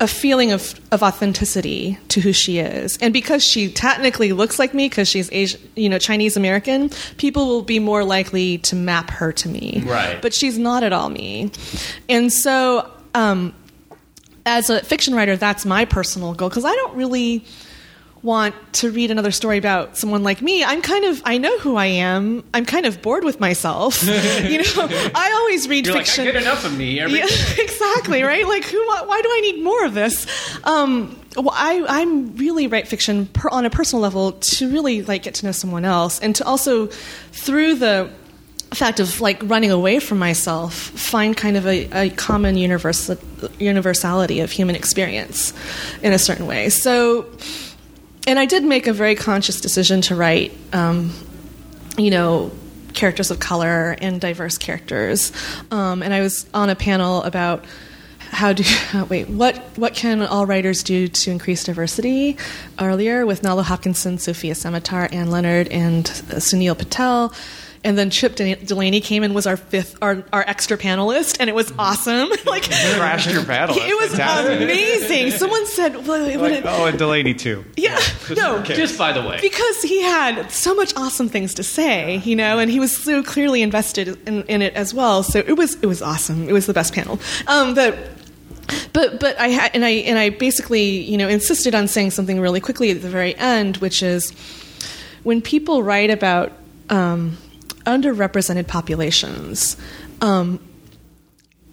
[0.00, 2.98] a feeling of, of authenticity to who she is.
[2.98, 7.46] And because she technically looks like me because she's Asian, you know, Chinese American, people
[7.46, 9.82] will be more likely to map her to me.
[9.86, 10.20] Right.
[10.20, 11.52] But she's not at all me.
[12.08, 13.54] And so um,
[14.44, 17.44] as a fiction writer, that's my personal goal because I don't really
[18.24, 20.64] want to read another story about someone like me.
[20.64, 22.42] I'm kind of I know who I am.
[22.54, 24.02] I'm kind of bored with myself.
[24.02, 26.24] you know, I always read You're like, I fiction.
[26.24, 27.26] get enough of me every yeah,
[27.58, 28.48] exactly right.
[28.48, 28.78] Like, who?
[28.86, 30.26] Why do I need more of this?
[30.64, 35.22] Um, well, I I'm really write fiction per, on a personal level to really like
[35.22, 36.86] get to know someone else, and to also
[37.32, 38.10] through the
[38.72, 43.16] fact of like running away from myself, find kind of a, a common universal,
[43.58, 45.52] universality of human experience
[46.02, 46.68] in a certain way.
[46.70, 47.26] So,
[48.26, 51.12] and I did make a very conscious decision to write, um,
[51.98, 52.50] you know,
[52.94, 55.32] characters of color and diverse characters.
[55.70, 57.64] Um, and I was on a panel about
[58.18, 58.64] how do
[59.08, 62.36] wait what what can all writers do to increase diversity
[62.80, 67.32] earlier with Nalo Hopkinson, Sofia Samatar, Anne Leonard, and uh, Sunil Patel.
[67.84, 71.54] And then Chip Delany came and was our fifth, our, our extra panelist, and it
[71.54, 72.30] was awesome.
[72.46, 73.76] like Crashed your battle.
[73.78, 74.62] it was Fantastic.
[74.62, 75.30] amazing.
[75.32, 77.62] Someone said, what, what Like, it- oh, and Delany too.
[77.76, 78.00] yeah,
[78.34, 79.38] no, Just by the way.
[79.42, 83.22] because he had so much awesome things to say, you know, and he was so
[83.22, 85.22] clearly invested in, in it as well.
[85.22, 86.48] So it was it was awesome.
[86.48, 87.20] It was the best panel.
[87.46, 87.98] Um, but
[88.94, 92.40] but but I had and I and I basically you know insisted on saying something
[92.40, 94.30] really quickly at the very end, which is
[95.22, 96.50] when people write about
[96.88, 97.36] um,
[97.84, 99.76] underrepresented populations.
[100.20, 100.60] Um,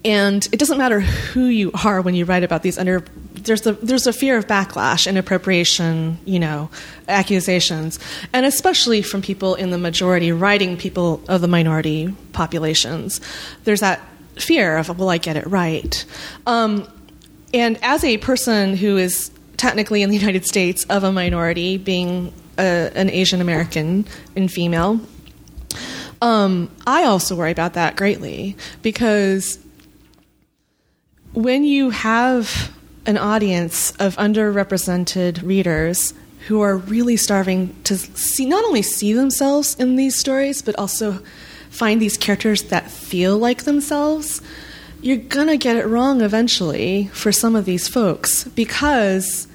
[0.04, 3.74] and it doesn't matter who you are when you write about these under there's a
[3.74, 6.70] there's a fear of backlash and appropriation you know
[7.08, 8.00] accusations
[8.34, 13.22] and especially from people in the majority writing people of the minority populations
[13.64, 14.02] there's that
[14.38, 16.06] fear of will i get it right
[16.48, 16.88] um,
[17.54, 22.34] and as a person who is technically in the united states of a minority being
[22.58, 25.00] a, an asian american and female
[26.22, 29.60] um, I also worry about that greatly because
[31.34, 32.72] when you have
[33.06, 36.14] an audience of underrepresented readers
[36.48, 41.20] who are really starving to see not only see themselves in these stories but also
[41.70, 44.42] find these characters that feel like themselves
[45.02, 49.48] you're going to get it wrong eventually for some of these folks because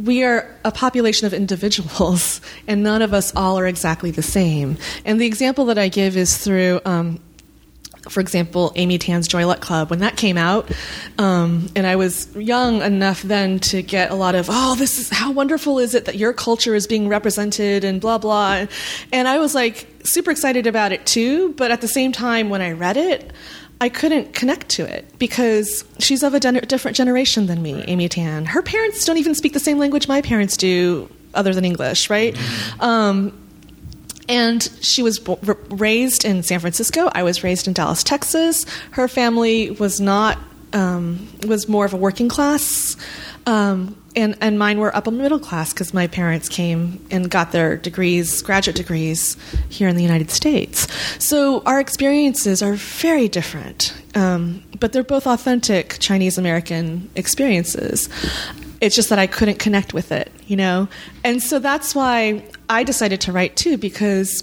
[0.00, 4.76] we are a population of individuals, and none of us all are exactly the same.
[5.04, 7.20] And the example that I give is through, um,
[8.08, 9.90] for example, Amy Tan's Joy Luck Club.
[9.90, 10.70] When that came out,
[11.18, 15.10] um, and I was young enough then to get a lot of, oh, this is
[15.10, 18.66] how wonderful is it that your culture is being represented, and blah, blah.
[19.12, 22.62] And I was like super excited about it too, but at the same time, when
[22.62, 23.32] I read it,
[23.80, 28.44] I couldn't connect to it because she's of a different generation than me, Amy Tan.
[28.44, 32.36] Her parents don't even speak the same language my parents do, other than English, right?
[32.80, 33.32] Um,
[34.28, 35.20] and she was
[35.70, 37.10] raised in San Francisco.
[37.12, 38.66] I was raised in Dallas, Texas.
[38.92, 40.38] Her family was not
[40.72, 42.96] um, was more of a working class,
[43.46, 47.76] um, and and mine were upper middle class because my parents came and got their
[47.76, 49.36] degrees, graduate degrees,
[49.68, 50.86] here in the United States.
[51.24, 58.08] So our experiences are very different, um, but they're both authentic Chinese American experiences.
[58.80, 60.88] It's just that I couldn't connect with it, you know?
[61.22, 64.42] And so that's why I decided to write too, because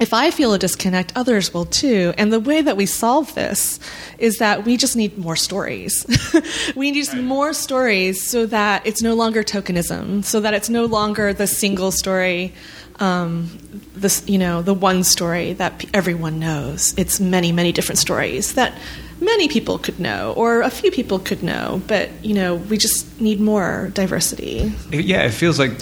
[0.00, 2.14] if I feel a disconnect, others will too.
[2.16, 3.78] And the way that we solve this
[4.18, 6.06] is that we just need more stories.
[6.74, 10.86] we need just more stories so that it's no longer tokenism, so that it's no
[10.86, 12.54] longer the single story,
[12.98, 13.50] um,
[13.94, 16.94] this you know, the one story that everyone knows.
[16.96, 18.74] It's many, many different stories that
[19.20, 21.82] many people could know, or a few people could know.
[21.86, 24.72] But you know, we just need more diversity.
[24.90, 25.72] Yeah, it feels like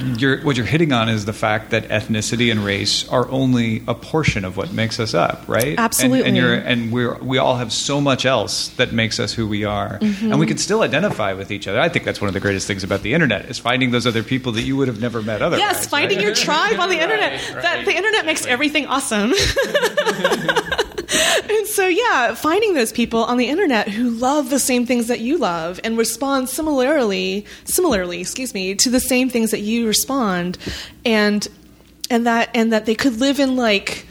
[0.00, 3.94] you're, what you're hitting on is the fact that ethnicity and race are only a
[3.94, 5.78] portion of what makes us up, right?
[5.78, 6.20] Absolutely.
[6.20, 9.46] And, and, you're, and we're, we all have so much else that makes us who
[9.46, 10.30] we are, Mm-hmm.
[10.32, 11.80] and we can still identify with each other.
[11.80, 14.22] I think that's one of the greatest things about the internet is finding those other
[14.22, 15.60] people that you would have never met otherwise.
[15.60, 16.26] Yes, finding right?
[16.26, 17.32] your tribe on the internet.
[17.54, 19.32] right, That the internet makes everything awesome.
[21.50, 25.20] and so yeah, finding those people on the internet who love the same things that
[25.20, 30.58] you love and respond similarly, similarly, excuse me, to the same things that you respond,
[31.04, 31.46] and
[32.10, 34.06] and that and that they could live in like.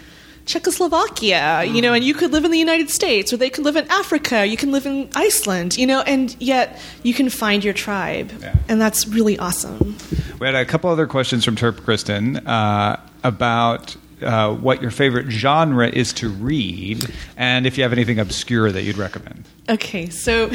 [0.45, 3.75] Czechoslovakia, you know, and you could live in the United States, or they could live
[3.75, 7.75] in Africa, you can live in Iceland, you know, and yet you can find your
[7.75, 8.31] tribe.
[8.41, 8.55] Yeah.
[8.67, 9.95] And that's really awesome.
[10.39, 15.29] We had a couple other questions from Terp Kristen uh, about uh, what your favorite
[15.29, 19.45] genre is to read, and if you have anything obscure that you'd recommend.
[19.67, 20.49] Okay, so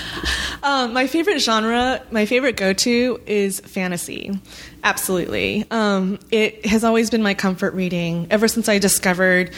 [0.62, 4.38] um, my favorite genre, my favorite go to is fantasy.
[4.82, 5.64] Absolutely.
[5.70, 9.50] Um, it has always been my comfort reading ever since I discovered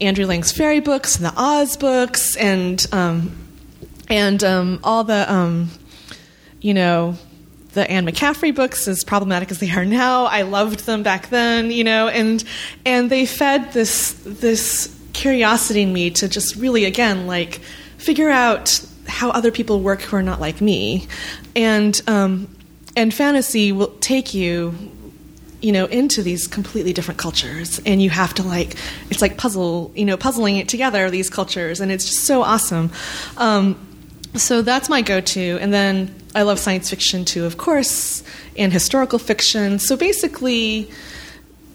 [0.00, 3.36] Andrew Lang's fairy books and the Oz books and, um,
[4.08, 5.68] and um, all the, um,
[6.60, 7.16] you know,
[7.72, 11.70] the Anne McCaffrey books, as problematic as they are now, I loved them back then,
[11.70, 12.42] you know, and
[12.84, 17.60] and they fed this this curiosity in me to just really again like
[17.98, 21.06] figure out how other people work who are not like me,
[21.54, 22.54] and um,
[22.96, 24.74] and fantasy will take you
[25.60, 27.80] you know into these completely different cultures.
[27.86, 28.76] And you have to like
[29.10, 31.80] it's like puzzle you know puzzling it together these cultures.
[31.80, 32.90] And it's just so awesome.
[33.36, 33.86] Um,
[34.34, 35.58] so that's my go-to.
[35.60, 38.22] And then i love science fiction too of course
[38.56, 40.90] and historical fiction so basically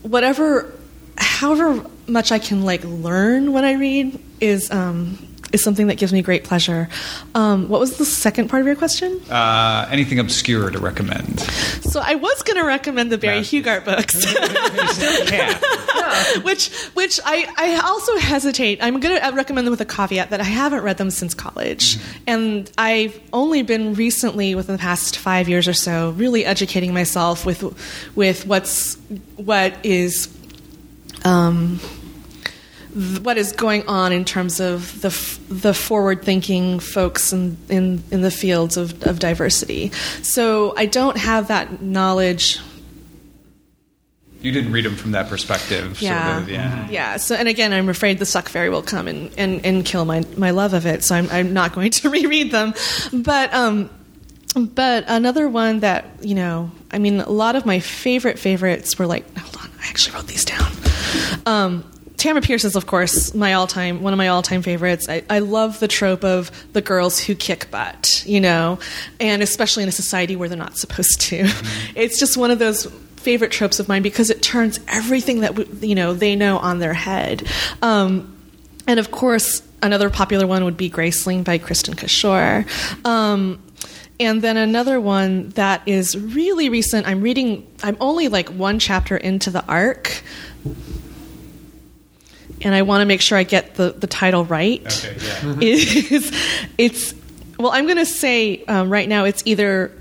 [0.02, 0.72] whatever
[1.18, 5.18] however much i can like learn when i read is um,
[5.56, 6.88] is something that gives me great pleasure.
[7.34, 9.20] Um, what was the second part of your question?
[9.30, 11.40] Uh, anything obscure to recommend?
[11.40, 13.42] So I was going to recommend the Barry.
[13.42, 14.26] Hughart books.
[14.76, 15.60] You still can.
[16.44, 18.80] which which I, I also hesitate.
[18.82, 21.98] I'm going to recommend them with a caveat that I haven't read them since college,
[22.28, 27.46] and I've only been recently, within the past five years or so, really educating myself
[27.46, 27.64] with
[28.16, 28.96] with what's
[29.36, 30.32] what is.
[31.24, 31.80] Um,
[33.24, 38.02] what is going on in terms of the f- the forward thinking folks in, in
[38.10, 39.92] in the fields of, of diversity.
[40.22, 42.60] So I don't have that knowledge
[44.46, 46.00] You didn't read them from that perspective.
[46.00, 46.34] Yeah.
[46.34, 46.88] Sort of, yeah.
[46.88, 47.18] Yeah.
[47.18, 50.24] So, and again, I'm afraid the suck fairy will come and, and, and kill my,
[50.38, 51.04] my love of it.
[51.04, 52.76] So I'm, I'm not going to reread them.
[53.12, 53.90] But, um,
[54.56, 59.08] but another one that, you know, I mean, a lot of my favorite favorites were
[59.08, 60.72] like, hold on, I actually wrote these down.
[61.48, 65.08] Um, Tamora Pierce is, of course, my all-time one of my all-time favorites.
[65.10, 68.80] I, I love the trope of the girls who kick butt, you know,
[69.20, 71.48] and especially in a society where they're not supposed to.
[71.96, 72.88] It's just one of those
[73.26, 76.78] favorite tropes of mine because it turns everything that we, you know they know on
[76.78, 77.46] their head.
[77.82, 78.32] Um,
[78.88, 82.66] and of course, another popular one would be Graceling by Kristin Cashore.
[83.04, 83.62] Um,
[84.20, 87.08] and then another one that is really recent.
[87.08, 87.68] I'm reading.
[87.84, 90.22] I'm only like one chapter into the arc,
[92.62, 94.86] and I want to make sure I get the, the title right.
[94.86, 95.56] Okay, yeah.
[95.62, 96.32] Is
[96.78, 97.16] it's
[97.58, 99.92] well, I'm going to say um, right now it's either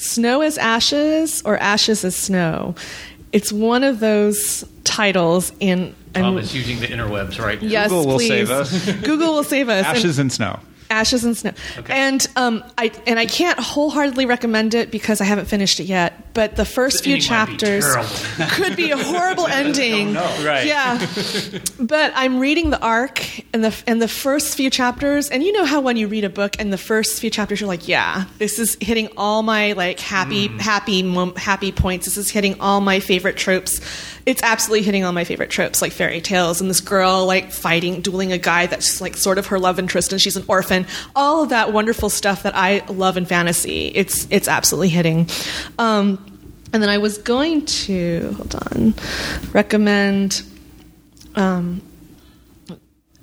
[0.00, 2.74] snow as ashes or ashes as snow.
[3.32, 7.68] It's one of those titles, and Tom I'm- is using the interwebs right now.
[7.68, 8.28] yes, Google will please.
[8.28, 8.90] save us.
[9.02, 9.86] Google will save us.
[9.86, 10.58] And- Ashes and snow.
[10.90, 11.52] Ashes and Snow.
[11.88, 16.34] And um, I and I can't wholeheartedly recommend it because I haven't finished it yet.
[16.34, 17.84] But the first The few might be chapters
[18.52, 20.14] could be a horrible ending.
[20.14, 20.66] Right.
[20.66, 21.04] Yeah.
[21.80, 25.64] but I'm reading the arc and the and the first few chapters, and you know
[25.64, 28.58] how when you read a book and the first few chapters, you're like, yeah, this
[28.58, 32.06] is hitting all my like happy happy mom- happy points.
[32.06, 33.80] This is hitting all my favorite tropes.
[34.26, 38.00] It's absolutely hitting all my favorite tropes, like fairy tales and this girl like fighting,
[38.00, 40.86] dueling a guy that's like sort of her love interest, and she's an orphan.
[41.16, 43.86] All of that wonderful stuff that I love in fantasy.
[43.94, 45.28] It's it's absolutely hitting.
[45.78, 46.24] Um,
[46.72, 48.94] and then I was going to hold on
[49.52, 50.42] recommend,
[51.34, 51.82] um,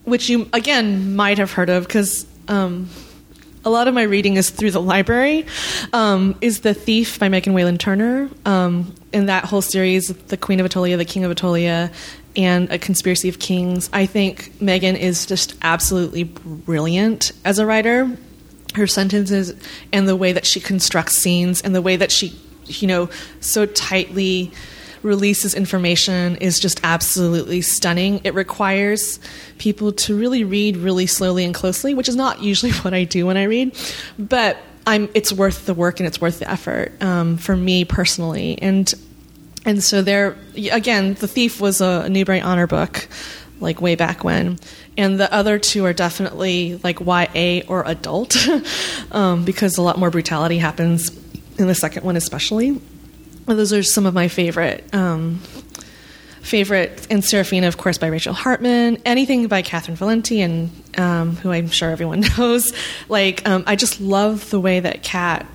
[0.03, 2.89] which you again might have heard of because um,
[3.67, 5.45] a lot of my reading is through the library.
[5.91, 8.29] Um, is The Thief by Megan Whalen Turner.
[8.45, 11.91] Um, in that whole series, The Queen of Attolia, The King of Attolia,
[12.37, 18.09] and A Conspiracy of Kings, I think Megan is just absolutely brilliant as a writer.
[18.75, 19.53] Her sentences
[19.91, 23.09] and the way that she constructs scenes and the way that she, you know,
[23.41, 24.53] so tightly
[25.03, 28.21] releases information is just absolutely stunning.
[28.23, 29.19] It requires
[29.57, 33.25] people to really read really slowly and closely, which is not usually what I do
[33.25, 33.75] when I read,
[34.17, 38.57] but I'm it's worth the work and it's worth the effort um, for me personally.
[38.61, 38.91] And
[39.65, 43.07] and so there again, The Thief was a Newbery Honor book,
[43.59, 44.59] like way back when,
[44.97, 48.37] and the other two are definitely like YA or adult,
[49.11, 51.11] um, because a lot more brutality happens
[51.57, 52.79] in the second one, especially.
[53.47, 54.83] Those are some of my favorite.
[54.93, 55.39] Um,
[56.41, 58.97] favorite and Seraphina, of course, by Rachel Hartman.
[59.05, 62.73] Anything by Catherynne Valente, and um, who I'm sure everyone knows.
[63.09, 65.45] Like, um, I just love the way that Cat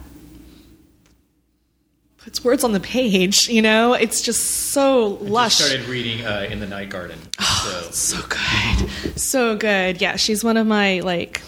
[2.18, 3.48] puts words on the page.
[3.48, 5.58] You know, it's just so I lush.
[5.58, 7.18] just started reading uh, In the Night Garden.
[7.40, 7.80] So.
[7.90, 9.18] So good.
[9.18, 10.00] So good.
[10.00, 11.42] Yeah, she's one of my like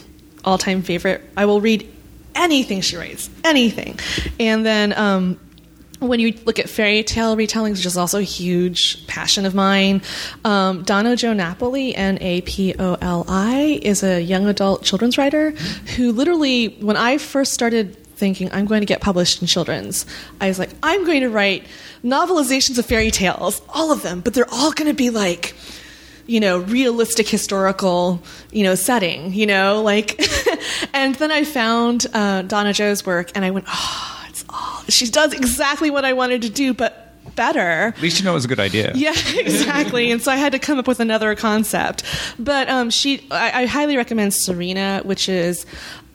[0.44, 1.22] all-time favorite.
[1.36, 1.90] I will read
[2.34, 3.30] anything she writes.
[3.44, 3.98] Anything.
[4.38, 5.40] And then um
[6.00, 10.02] when you look at fairy tale retellings, which is also a huge passion of mine,
[10.44, 15.16] um, Donna Jo Napoli, N A P O L I, is a young adult children's
[15.18, 15.50] writer
[15.96, 20.06] who literally, when I first started thinking I'm going to get published in children's,
[20.40, 21.64] I was like, I'm going to write
[22.04, 25.54] novelizations of fairy tales, all of them, but they're all going to be like,
[26.26, 30.20] you know, realistic historical, you know, setting, you know, like,
[30.94, 34.13] and then I found uh, Donna Jo's work and I went, oh,
[34.88, 37.00] she does exactly what I wanted to do, but
[37.34, 37.92] better.
[37.96, 38.92] At least you know it was a good idea.
[39.04, 40.10] Yeah, exactly.
[40.10, 42.04] and so I had to come up with another concept.
[42.38, 45.66] But um, she, I, I highly recommend Sirena, which is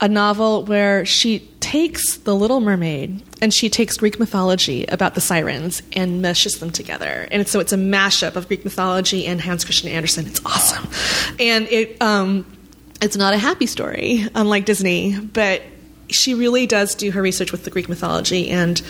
[0.02, 5.22] a novel where she takes The Little Mermaid and she takes Greek mythology about the
[5.22, 7.28] sirens and meshes them together.
[7.32, 10.26] And so it's a mashup of Greek mythology and Hans Christian Andersen.
[10.26, 10.90] It's awesome,
[11.40, 12.46] and it um,
[13.02, 15.62] it's not a happy story, unlike Disney, but
[16.12, 18.82] she really does do her research with the Greek mythology and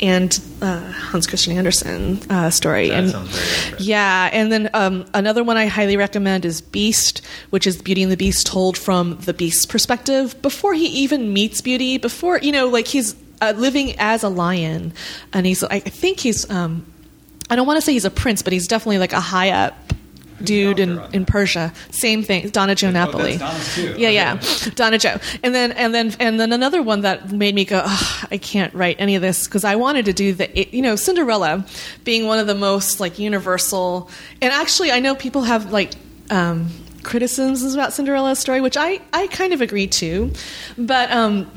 [0.00, 2.88] and uh, Hans Christian Andersen uh, story.
[2.88, 3.86] That and sounds very interesting.
[3.86, 8.10] yeah, and then um, another one I highly recommend is Beast, which is Beauty and
[8.10, 11.98] the Beast told from the Beast's perspective before he even meets Beauty.
[11.98, 14.92] Before you know, like he's uh, living as a lion,
[15.32, 16.84] and he's I think he's um,
[17.48, 19.74] I don't want to say he's a prince, but he's definitely like a high up
[20.42, 21.72] dude in, in Persia.
[21.90, 23.36] Same thing, Donna Jo Napoli.
[23.36, 23.94] Donna's too.
[23.96, 24.42] Yeah, yeah,
[24.74, 25.18] Donna Joe.
[25.42, 28.72] And then and then and then another one that made me go, "Ugh, I can't
[28.74, 31.64] write any of this because I wanted to do the you know Cinderella
[32.04, 34.10] being one of the most like universal.
[34.40, 35.92] And actually, I know people have like.
[36.30, 36.70] Um,
[37.02, 40.32] criticisms about Cinderella's story, which I, I kind of agree to,
[40.78, 41.50] but um,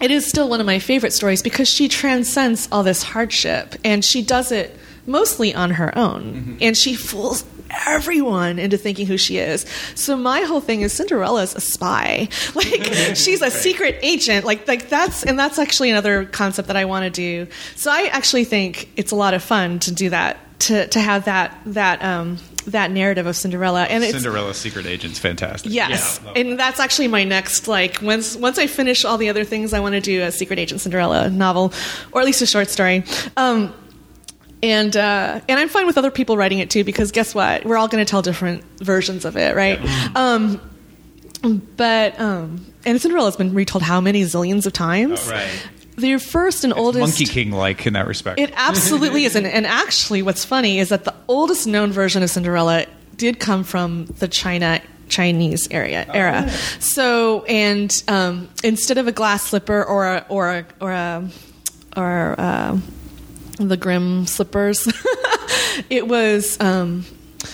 [0.00, 4.04] it is still one of my favorite stories because she transcends all this hardship and
[4.04, 4.76] she does it
[5.06, 7.44] mostly on her own and she fools
[7.86, 9.64] everyone into thinking who she is.
[9.94, 12.28] So my whole thing is cinderella's a spy.
[12.54, 14.44] Like she's a secret agent.
[14.44, 17.50] Like like that's and that's actually another concept that i want to do.
[17.76, 21.24] So i actually think it's a lot of fun to do that to to have
[21.24, 23.84] that that um that narrative of cinderella.
[23.84, 25.72] And it's Cinderella's secret agent's fantastic.
[25.72, 26.32] Yes, Yeah.
[26.36, 29.80] and that's actually my next like once once I finish all the other things, I
[29.80, 31.72] want to do a Secret Agent Cinderella novel,
[32.12, 33.02] or at least a short story.
[33.36, 33.74] Um,
[34.62, 37.64] and uh, and I'm fine with other people writing it too because guess what?
[37.64, 39.80] We're all going to tell different versions of it, right?
[40.16, 40.60] Um,
[41.76, 45.28] but um, and Cinderella's been retold how many zillions of times?
[45.28, 45.68] Right.
[45.96, 48.38] The first and oldest Monkey King like in that respect.
[48.38, 49.36] it absolutely is.
[49.36, 52.86] And, and actually, what's funny is that the oldest known version of Cinderella
[53.16, 56.50] did come from the China Chinese area era.
[56.80, 61.28] So, and um, instead of a glass slipper or a, or a, or a,
[61.94, 62.78] or uh,
[63.68, 64.86] the Grimm slippers,
[65.90, 67.04] it was um,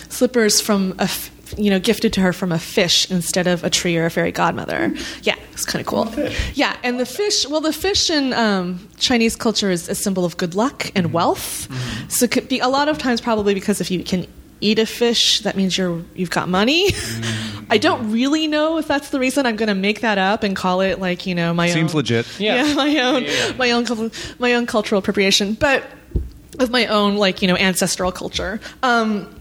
[0.08, 1.02] slippers from a.
[1.04, 4.10] f- You know, gifted to her from a fish instead of a tree or a
[4.10, 4.92] fairy godmother.
[5.22, 6.04] Yeah, it's kind of cool.
[6.52, 7.48] Yeah, and the fish.
[7.48, 11.66] Well, the fish in um, Chinese culture is a symbol of good luck and wealth.
[12.12, 14.26] So it could be a lot of times probably because if you can
[14.60, 16.90] eat a fish, that means you're you've got money.
[17.70, 19.46] I don't really know if that's the reason.
[19.46, 21.80] I'm going to make that up and call it like you know my Seems own,
[21.88, 22.26] Seems legit.
[22.40, 22.74] Yeah.
[22.74, 23.56] my own Yeah, yeah.
[23.56, 25.80] my own my own cultural appropriation, but
[26.58, 28.60] of my own like you know ancestral culture.
[28.82, 29.34] Um,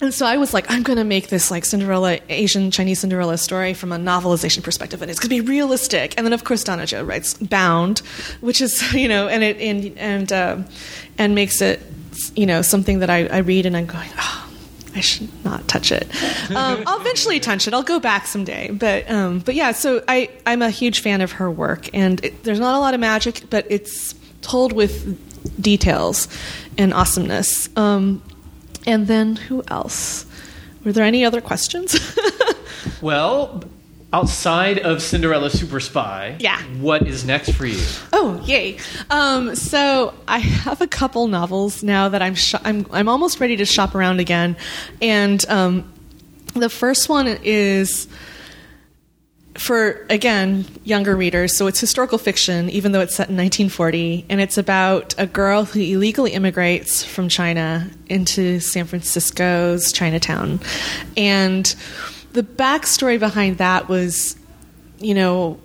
[0.00, 3.38] and so I was like, I'm going to make this like Cinderella, Asian Chinese Cinderella
[3.38, 6.14] story from a novelization perspective, and it's going to be realistic.
[6.18, 8.00] And then of course Donna Jo writes Bound,
[8.40, 10.58] which is you know, and it and and uh,
[11.18, 11.80] and makes it
[12.34, 14.50] you know something that I, I read and I'm going, oh,
[14.94, 16.08] I should not touch it.
[16.48, 17.74] Um, I'll eventually touch it.
[17.74, 18.70] I'll go back someday.
[18.70, 22.44] But um, but yeah, so I I'm a huge fan of her work, and it,
[22.44, 25.18] there's not a lot of magic, but it's told with
[25.60, 26.28] details
[26.78, 27.68] and awesomeness.
[27.76, 28.22] Um,
[28.86, 30.26] and then who else?
[30.84, 31.96] Were there any other questions?
[33.02, 33.62] Well,
[34.12, 36.62] outside of Cinderella Super Spy, Yeah.
[36.80, 37.82] what is next for you?
[38.12, 38.78] Oh, yay!
[39.10, 43.56] Um, so I have a couple novels now that I'm sho- I'm I'm almost ready
[43.56, 44.56] to shop around again,
[45.02, 45.92] and um,
[46.54, 48.08] the first one is
[49.58, 51.56] for again younger readers.
[51.56, 55.64] So it's historical fiction, even though it's set in 1940, and it's about a girl
[55.64, 60.60] who illegally immigrates from China into San Francisco's Chinatown,
[61.16, 61.74] and
[62.32, 64.36] the backstory behind that was
[64.98, 65.60] you know,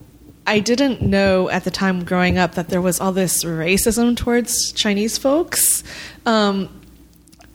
[0.46, 4.72] I didn't know at the time growing up that there was all this racism towards
[4.72, 5.84] Chinese folks.
[6.26, 6.81] Um,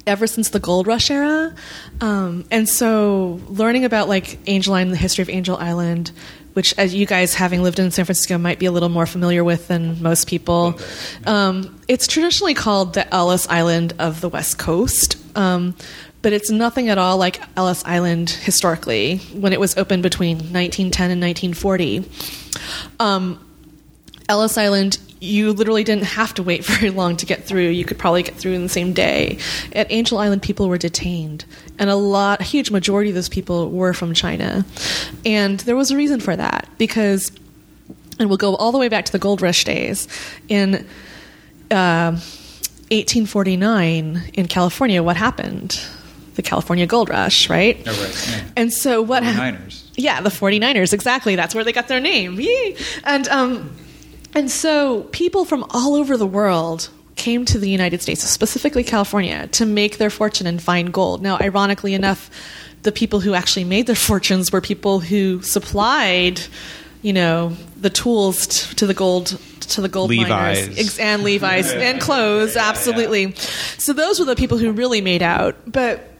[0.07, 1.55] ever since the gold rush era.
[2.01, 6.13] Um, and so learning about like angel island the history of angel island
[6.53, 9.45] which as you guys having lived in san francisco might be a little more familiar
[9.45, 10.79] with than most people
[11.27, 15.17] um, it's traditionally called the ellis island of the west coast.
[15.37, 15.75] Um,
[16.23, 21.11] but it's nothing at all like ellis island historically when it was opened between 1910
[21.11, 22.05] and 1940
[23.01, 23.41] um,
[24.29, 27.69] Ellis Island, you literally didn't have to wait very long to get through.
[27.69, 29.39] You could probably get through in the same day.
[29.73, 31.45] At Angel Island, people were detained,
[31.79, 34.65] and a lot, a huge majority of those people were from China,
[35.25, 37.33] and there was a reason for that because,
[38.19, 40.09] and we'll go all the way back to the gold rush days
[40.49, 40.87] in.
[41.71, 42.21] Uh,
[42.91, 45.81] 1849 in California, what happened?
[46.37, 47.77] The California Gold Rush, right?
[47.85, 48.29] Oh, right.
[48.31, 48.45] Yeah.
[48.57, 49.75] And so what happened?
[49.97, 51.35] Yeah, the 49ers, exactly.
[51.35, 52.39] That's where they got their name.
[52.39, 52.77] Yee!
[53.03, 53.75] And um
[54.37, 59.47] and so people from all over the world came to the United States, specifically California,
[59.49, 61.23] to make their fortune and find gold.
[61.23, 62.31] Now, ironically enough,
[62.83, 66.41] the people who actually made their fortunes were people who supplied,
[67.01, 70.69] you know, the tools t- to the gold to the gold Levi's.
[70.69, 73.35] miners and Levi's and clothes, absolutely.
[73.79, 75.57] So those were the people who really made out.
[75.67, 76.13] But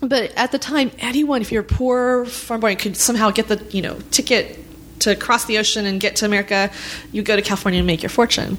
[0.00, 3.62] but at the time, anyone, if you're a poor farm boy, could somehow get the
[3.70, 4.58] you know ticket
[5.04, 6.70] to cross the ocean and get to America,
[7.12, 8.56] you go to California and make your fortune.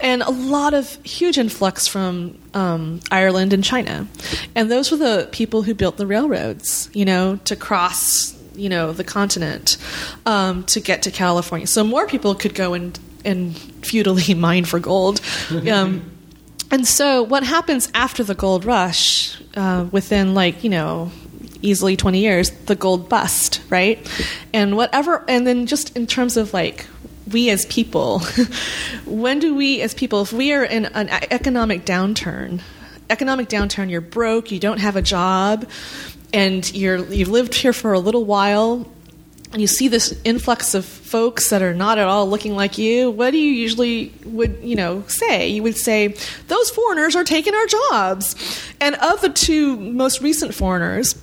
[0.00, 4.06] And a lot of huge influx from um, Ireland and China.
[4.54, 8.92] And those were the people who built the railroads, you know, to cross, you know,
[8.92, 9.76] the continent
[10.26, 11.66] um, to get to California.
[11.66, 15.20] So more people could go and, and feudally mine for gold.
[15.50, 16.10] Um,
[16.70, 21.12] and so, what happens after the gold rush, uh, within like, you know,
[21.64, 23.98] easily 20 years, the gold bust, right?
[24.52, 26.86] And whatever, and then just in terms of like,
[27.30, 28.20] we as people,
[29.06, 32.60] when do we as people, if we are in an economic downturn,
[33.08, 35.68] economic downturn, you're broke, you don't have a job,
[36.32, 38.86] and you're, you've lived here for a little while,
[39.52, 43.08] and you see this influx of folks that are not at all looking like you,
[43.08, 45.48] what do you usually would you know say?
[45.48, 46.08] You would say
[46.48, 48.34] those foreigners are taking our jobs.
[48.80, 51.14] And of the two most recent foreigners,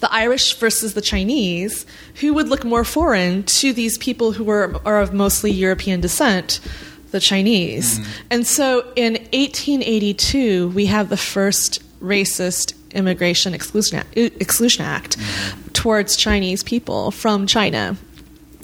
[0.00, 1.86] the Irish versus the Chinese,
[2.20, 6.60] who would look more foreign to these people who were are of mostly European descent?
[7.10, 7.98] The Chinese.
[7.98, 8.10] Mm-hmm.
[8.30, 15.68] And so in 1882, we have the first racist Immigration Exclusion Act, Exclusion Act mm-hmm.
[15.72, 17.96] towards Chinese people from China.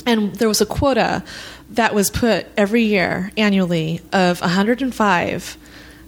[0.07, 1.25] And there was a quota
[1.71, 5.59] that was put every year, annually, of 105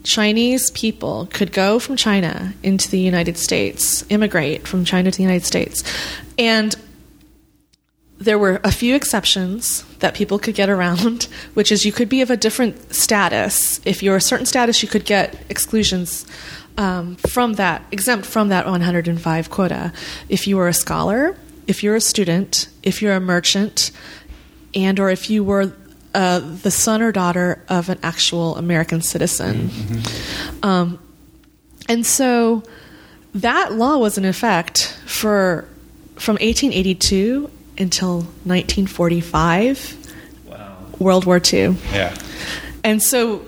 [0.09, 5.23] Chinese people could go from China into the United States, immigrate from China to the
[5.23, 5.85] United States.
[6.39, 6.75] And
[8.17, 12.23] there were a few exceptions that people could get around, which is you could be
[12.23, 13.83] of a different status.
[13.85, 16.25] If you're a certain status, you could get exclusions
[16.79, 19.93] um, from that, exempt from that 105 quota.
[20.31, 21.37] If you were a scholar,
[21.67, 23.91] if you're a student, if you're a merchant,
[24.75, 25.75] and or if you were
[26.15, 29.71] uh, the son or daughter of an actual American citizen.
[30.63, 30.99] Um,
[31.89, 32.63] and so
[33.35, 35.69] that law was in effect for
[36.17, 39.97] from 1882 until 1945,
[40.47, 40.77] Wow.
[40.99, 41.77] World War II.
[41.93, 42.17] Yeah.
[42.83, 43.45] And so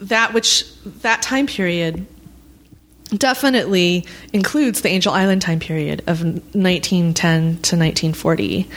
[0.00, 0.64] that which
[1.02, 2.06] that time period
[3.16, 8.68] definitely includes the Angel Island time period of 1910 to 1940.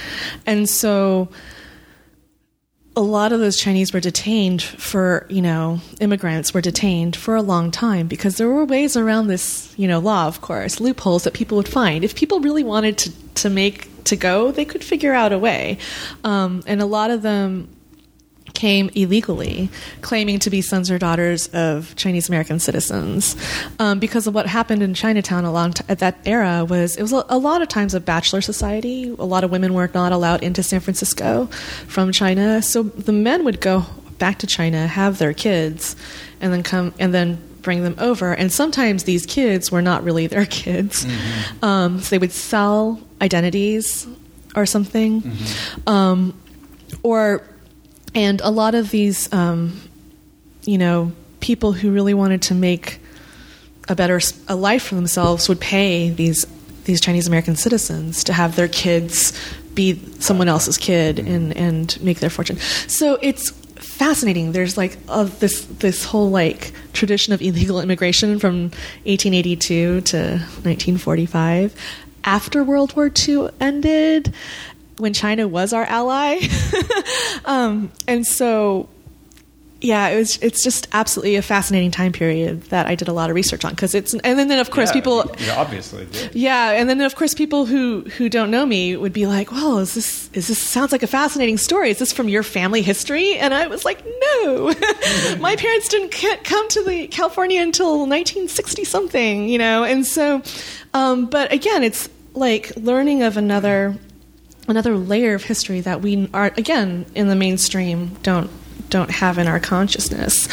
[0.46, 1.30] And so
[3.00, 7.42] a lot of those Chinese were detained for, you know, immigrants were detained for a
[7.42, 11.34] long time because there were ways around this, you know, law, of course, loopholes that
[11.34, 12.04] people would find.
[12.04, 15.78] If people really wanted to, to make, to go, they could figure out a way.
[16.26, 17.70] Um, and a lot of them
[18.60, 19.70] came illegally,
[20.02, 23.38] claiming to be sons or daughters of Chinese American citizens.
[23.80, 27.02] Um, because of what happened in Chinatown a long t- at that era was it
[27.02, 29.16] was a, a lot of times a bachelor society.
[29.18, 31.46] A lot of women were not allowed into San Francisco
[31.88, 33.86] from China, so the men would go
[34.18, 35.96] back to China, have their kids,
[36.42, 38.34] and then come and then bring them over.
[38.34, 41.08] And sometimes these kids were not really their kids,
[41.62, 44.06] um, so they would sell identities
[44.54, 45.24] or something,
[45.88, 46.34] um,
[47.04, 47.42] or
[48.20, 49.80] and a lot of these, um,
[50.66, 53.00] you know, people who really wanted to make
[53.88, 56.46] a better a life for themselves would pay these
[56.84, 59.32] these Chinese American citizens to have their kids
[59.74, 62.58] be someone else's kid and and make their fortune.
[62.88, 64.52] So it's fascinating.
[64.52, 68.64] There's like uh, this this whole like tradition of illegal immigration from
[69.06, 71.74] 1882 to 1945.
[72.26, 74.34] After World War II ended,
[75.00, 76.40] when China was our ally,
[77.46, 78.88] um, and so
[79.82, 80.38] yeah, it was.
[80.42, 83.72] It's just absolutely a fascinating time period that I did a lot of research on
[83.72, 84.14] because it's.
[84.14, 85.32] And then, then of course, Yeah, people.
[85.40, 86.06] yeah, obviously.
[86.34, 89.78] Yeah, and then of course people who who don't know me would be like, "Well,
[89.80, 91.92] is this is this sounds like a fascinating story?
[91.92, 94.74] Is this from your family history?" And I was like, "No,
[95.40, 96.12] my parents didn't
[96.44, 100.42] come to the California until 1960 something, you know." And so,
[100.94, 103.96] um, but again, it's like learning of another
[104.70, 108.50] another layer of history that we are again in the mainstream don't
[108.90, 110.48] don't have in our consciousness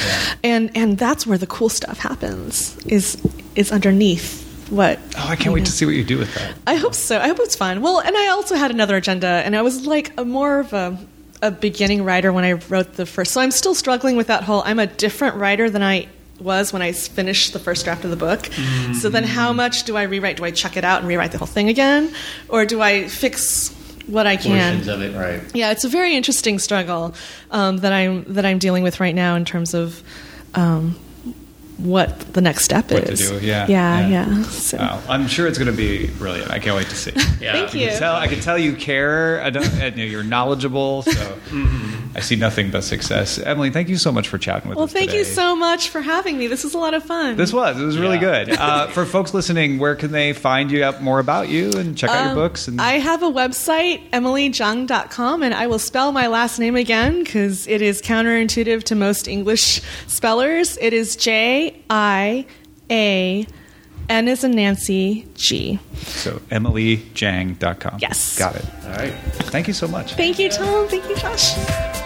[0.45, 3.17] and and that's where the cool stuff happens is
[3.55, 5.67] is underneath what Oh, I can't wait know.
[5.67, 6.55] to see what you do with that.
[6.67, 7.19] I hope so.
[7.21, 7.83] I hope it's fun.
[7.83, 10.99] Well, and I also had another agenda, and I was like a more of a,
[11.41, 13.33] a beginning writer when I wrote the first.
[13.33, 14.62] So I'm still struggling with that whole.
[14.64, 16.09] I'm a different writer than I
[16.41, 18.47] was when I finished the first draft of the book.
[19.01, 19.57] So then, how mm.
[19.57, 20.39] much do I rewrite?
[20.39, 22.12] Do I chuck it out and rewrite the whole thing again,
[22.49, 23.69] or do I fix
[24.07, 24.75] what I can?
[24.75, 25.43] Portions of it, right?
[25.55, 27.15] Yeah, it's a very interesting struggle
[27.51, 30.03] um, that I'm that I'm dealing with right now in terms of
[30.55, 30.99] um,
[31.79, 33.29] what the next step What to is.
[33.31, 34.29] do, yeah, yeah, yeah.
[34.31, 34.43] yeah.
[34.45, 36.51] So Wow, I'm sure it's going to be brilliant.
[36.51, 37.12] I can't wait to see.
[37.41, 37.53] Yeah.
[37.53, 37.89] thank I you.
[37.89, 39.43] can tell, I can tell you care.
[39.43, 41.39] I don't, and you're knowledgeable, so.
[42.16, 43.39] I see nothing but success.
[43.39, 44.95] Emily, thank you so much for chatting with Well, us.
[44.95, 46.47] Well, thank you so much for having me.
[46.47, 47.37] This was a lot of fun.
[47.37, 47.79] This was.
[47.79, 48.45] It was really Yeah.
[48.45, 48.57] good.
[48.57, 52.09] Uh, for folks listening, where can they find you out more about you and check
[52.09, 52.68] out your Um, books?
[52.68, 57.66] And I have a website, emilyjiang.com, and I will spell my last name again because
[57.66, 60.79] it is counterintuitive to most English spellers.
[60.81, 62.47] It is J I
[62.91, 63.47] A
[64.09, 65.79] N is a Nancy G.
[65.97, 67.99] so emilyjiang.com.
[68.01, 68.39] Yes.
[68.39, 68.64] Got it.
[68.85, 69.12] All right.
[69.51, 70.14] Thank you so much.
[70.14, 70.87] Thank you, Tom.
[70.89, 72.06] Thank you, Josh.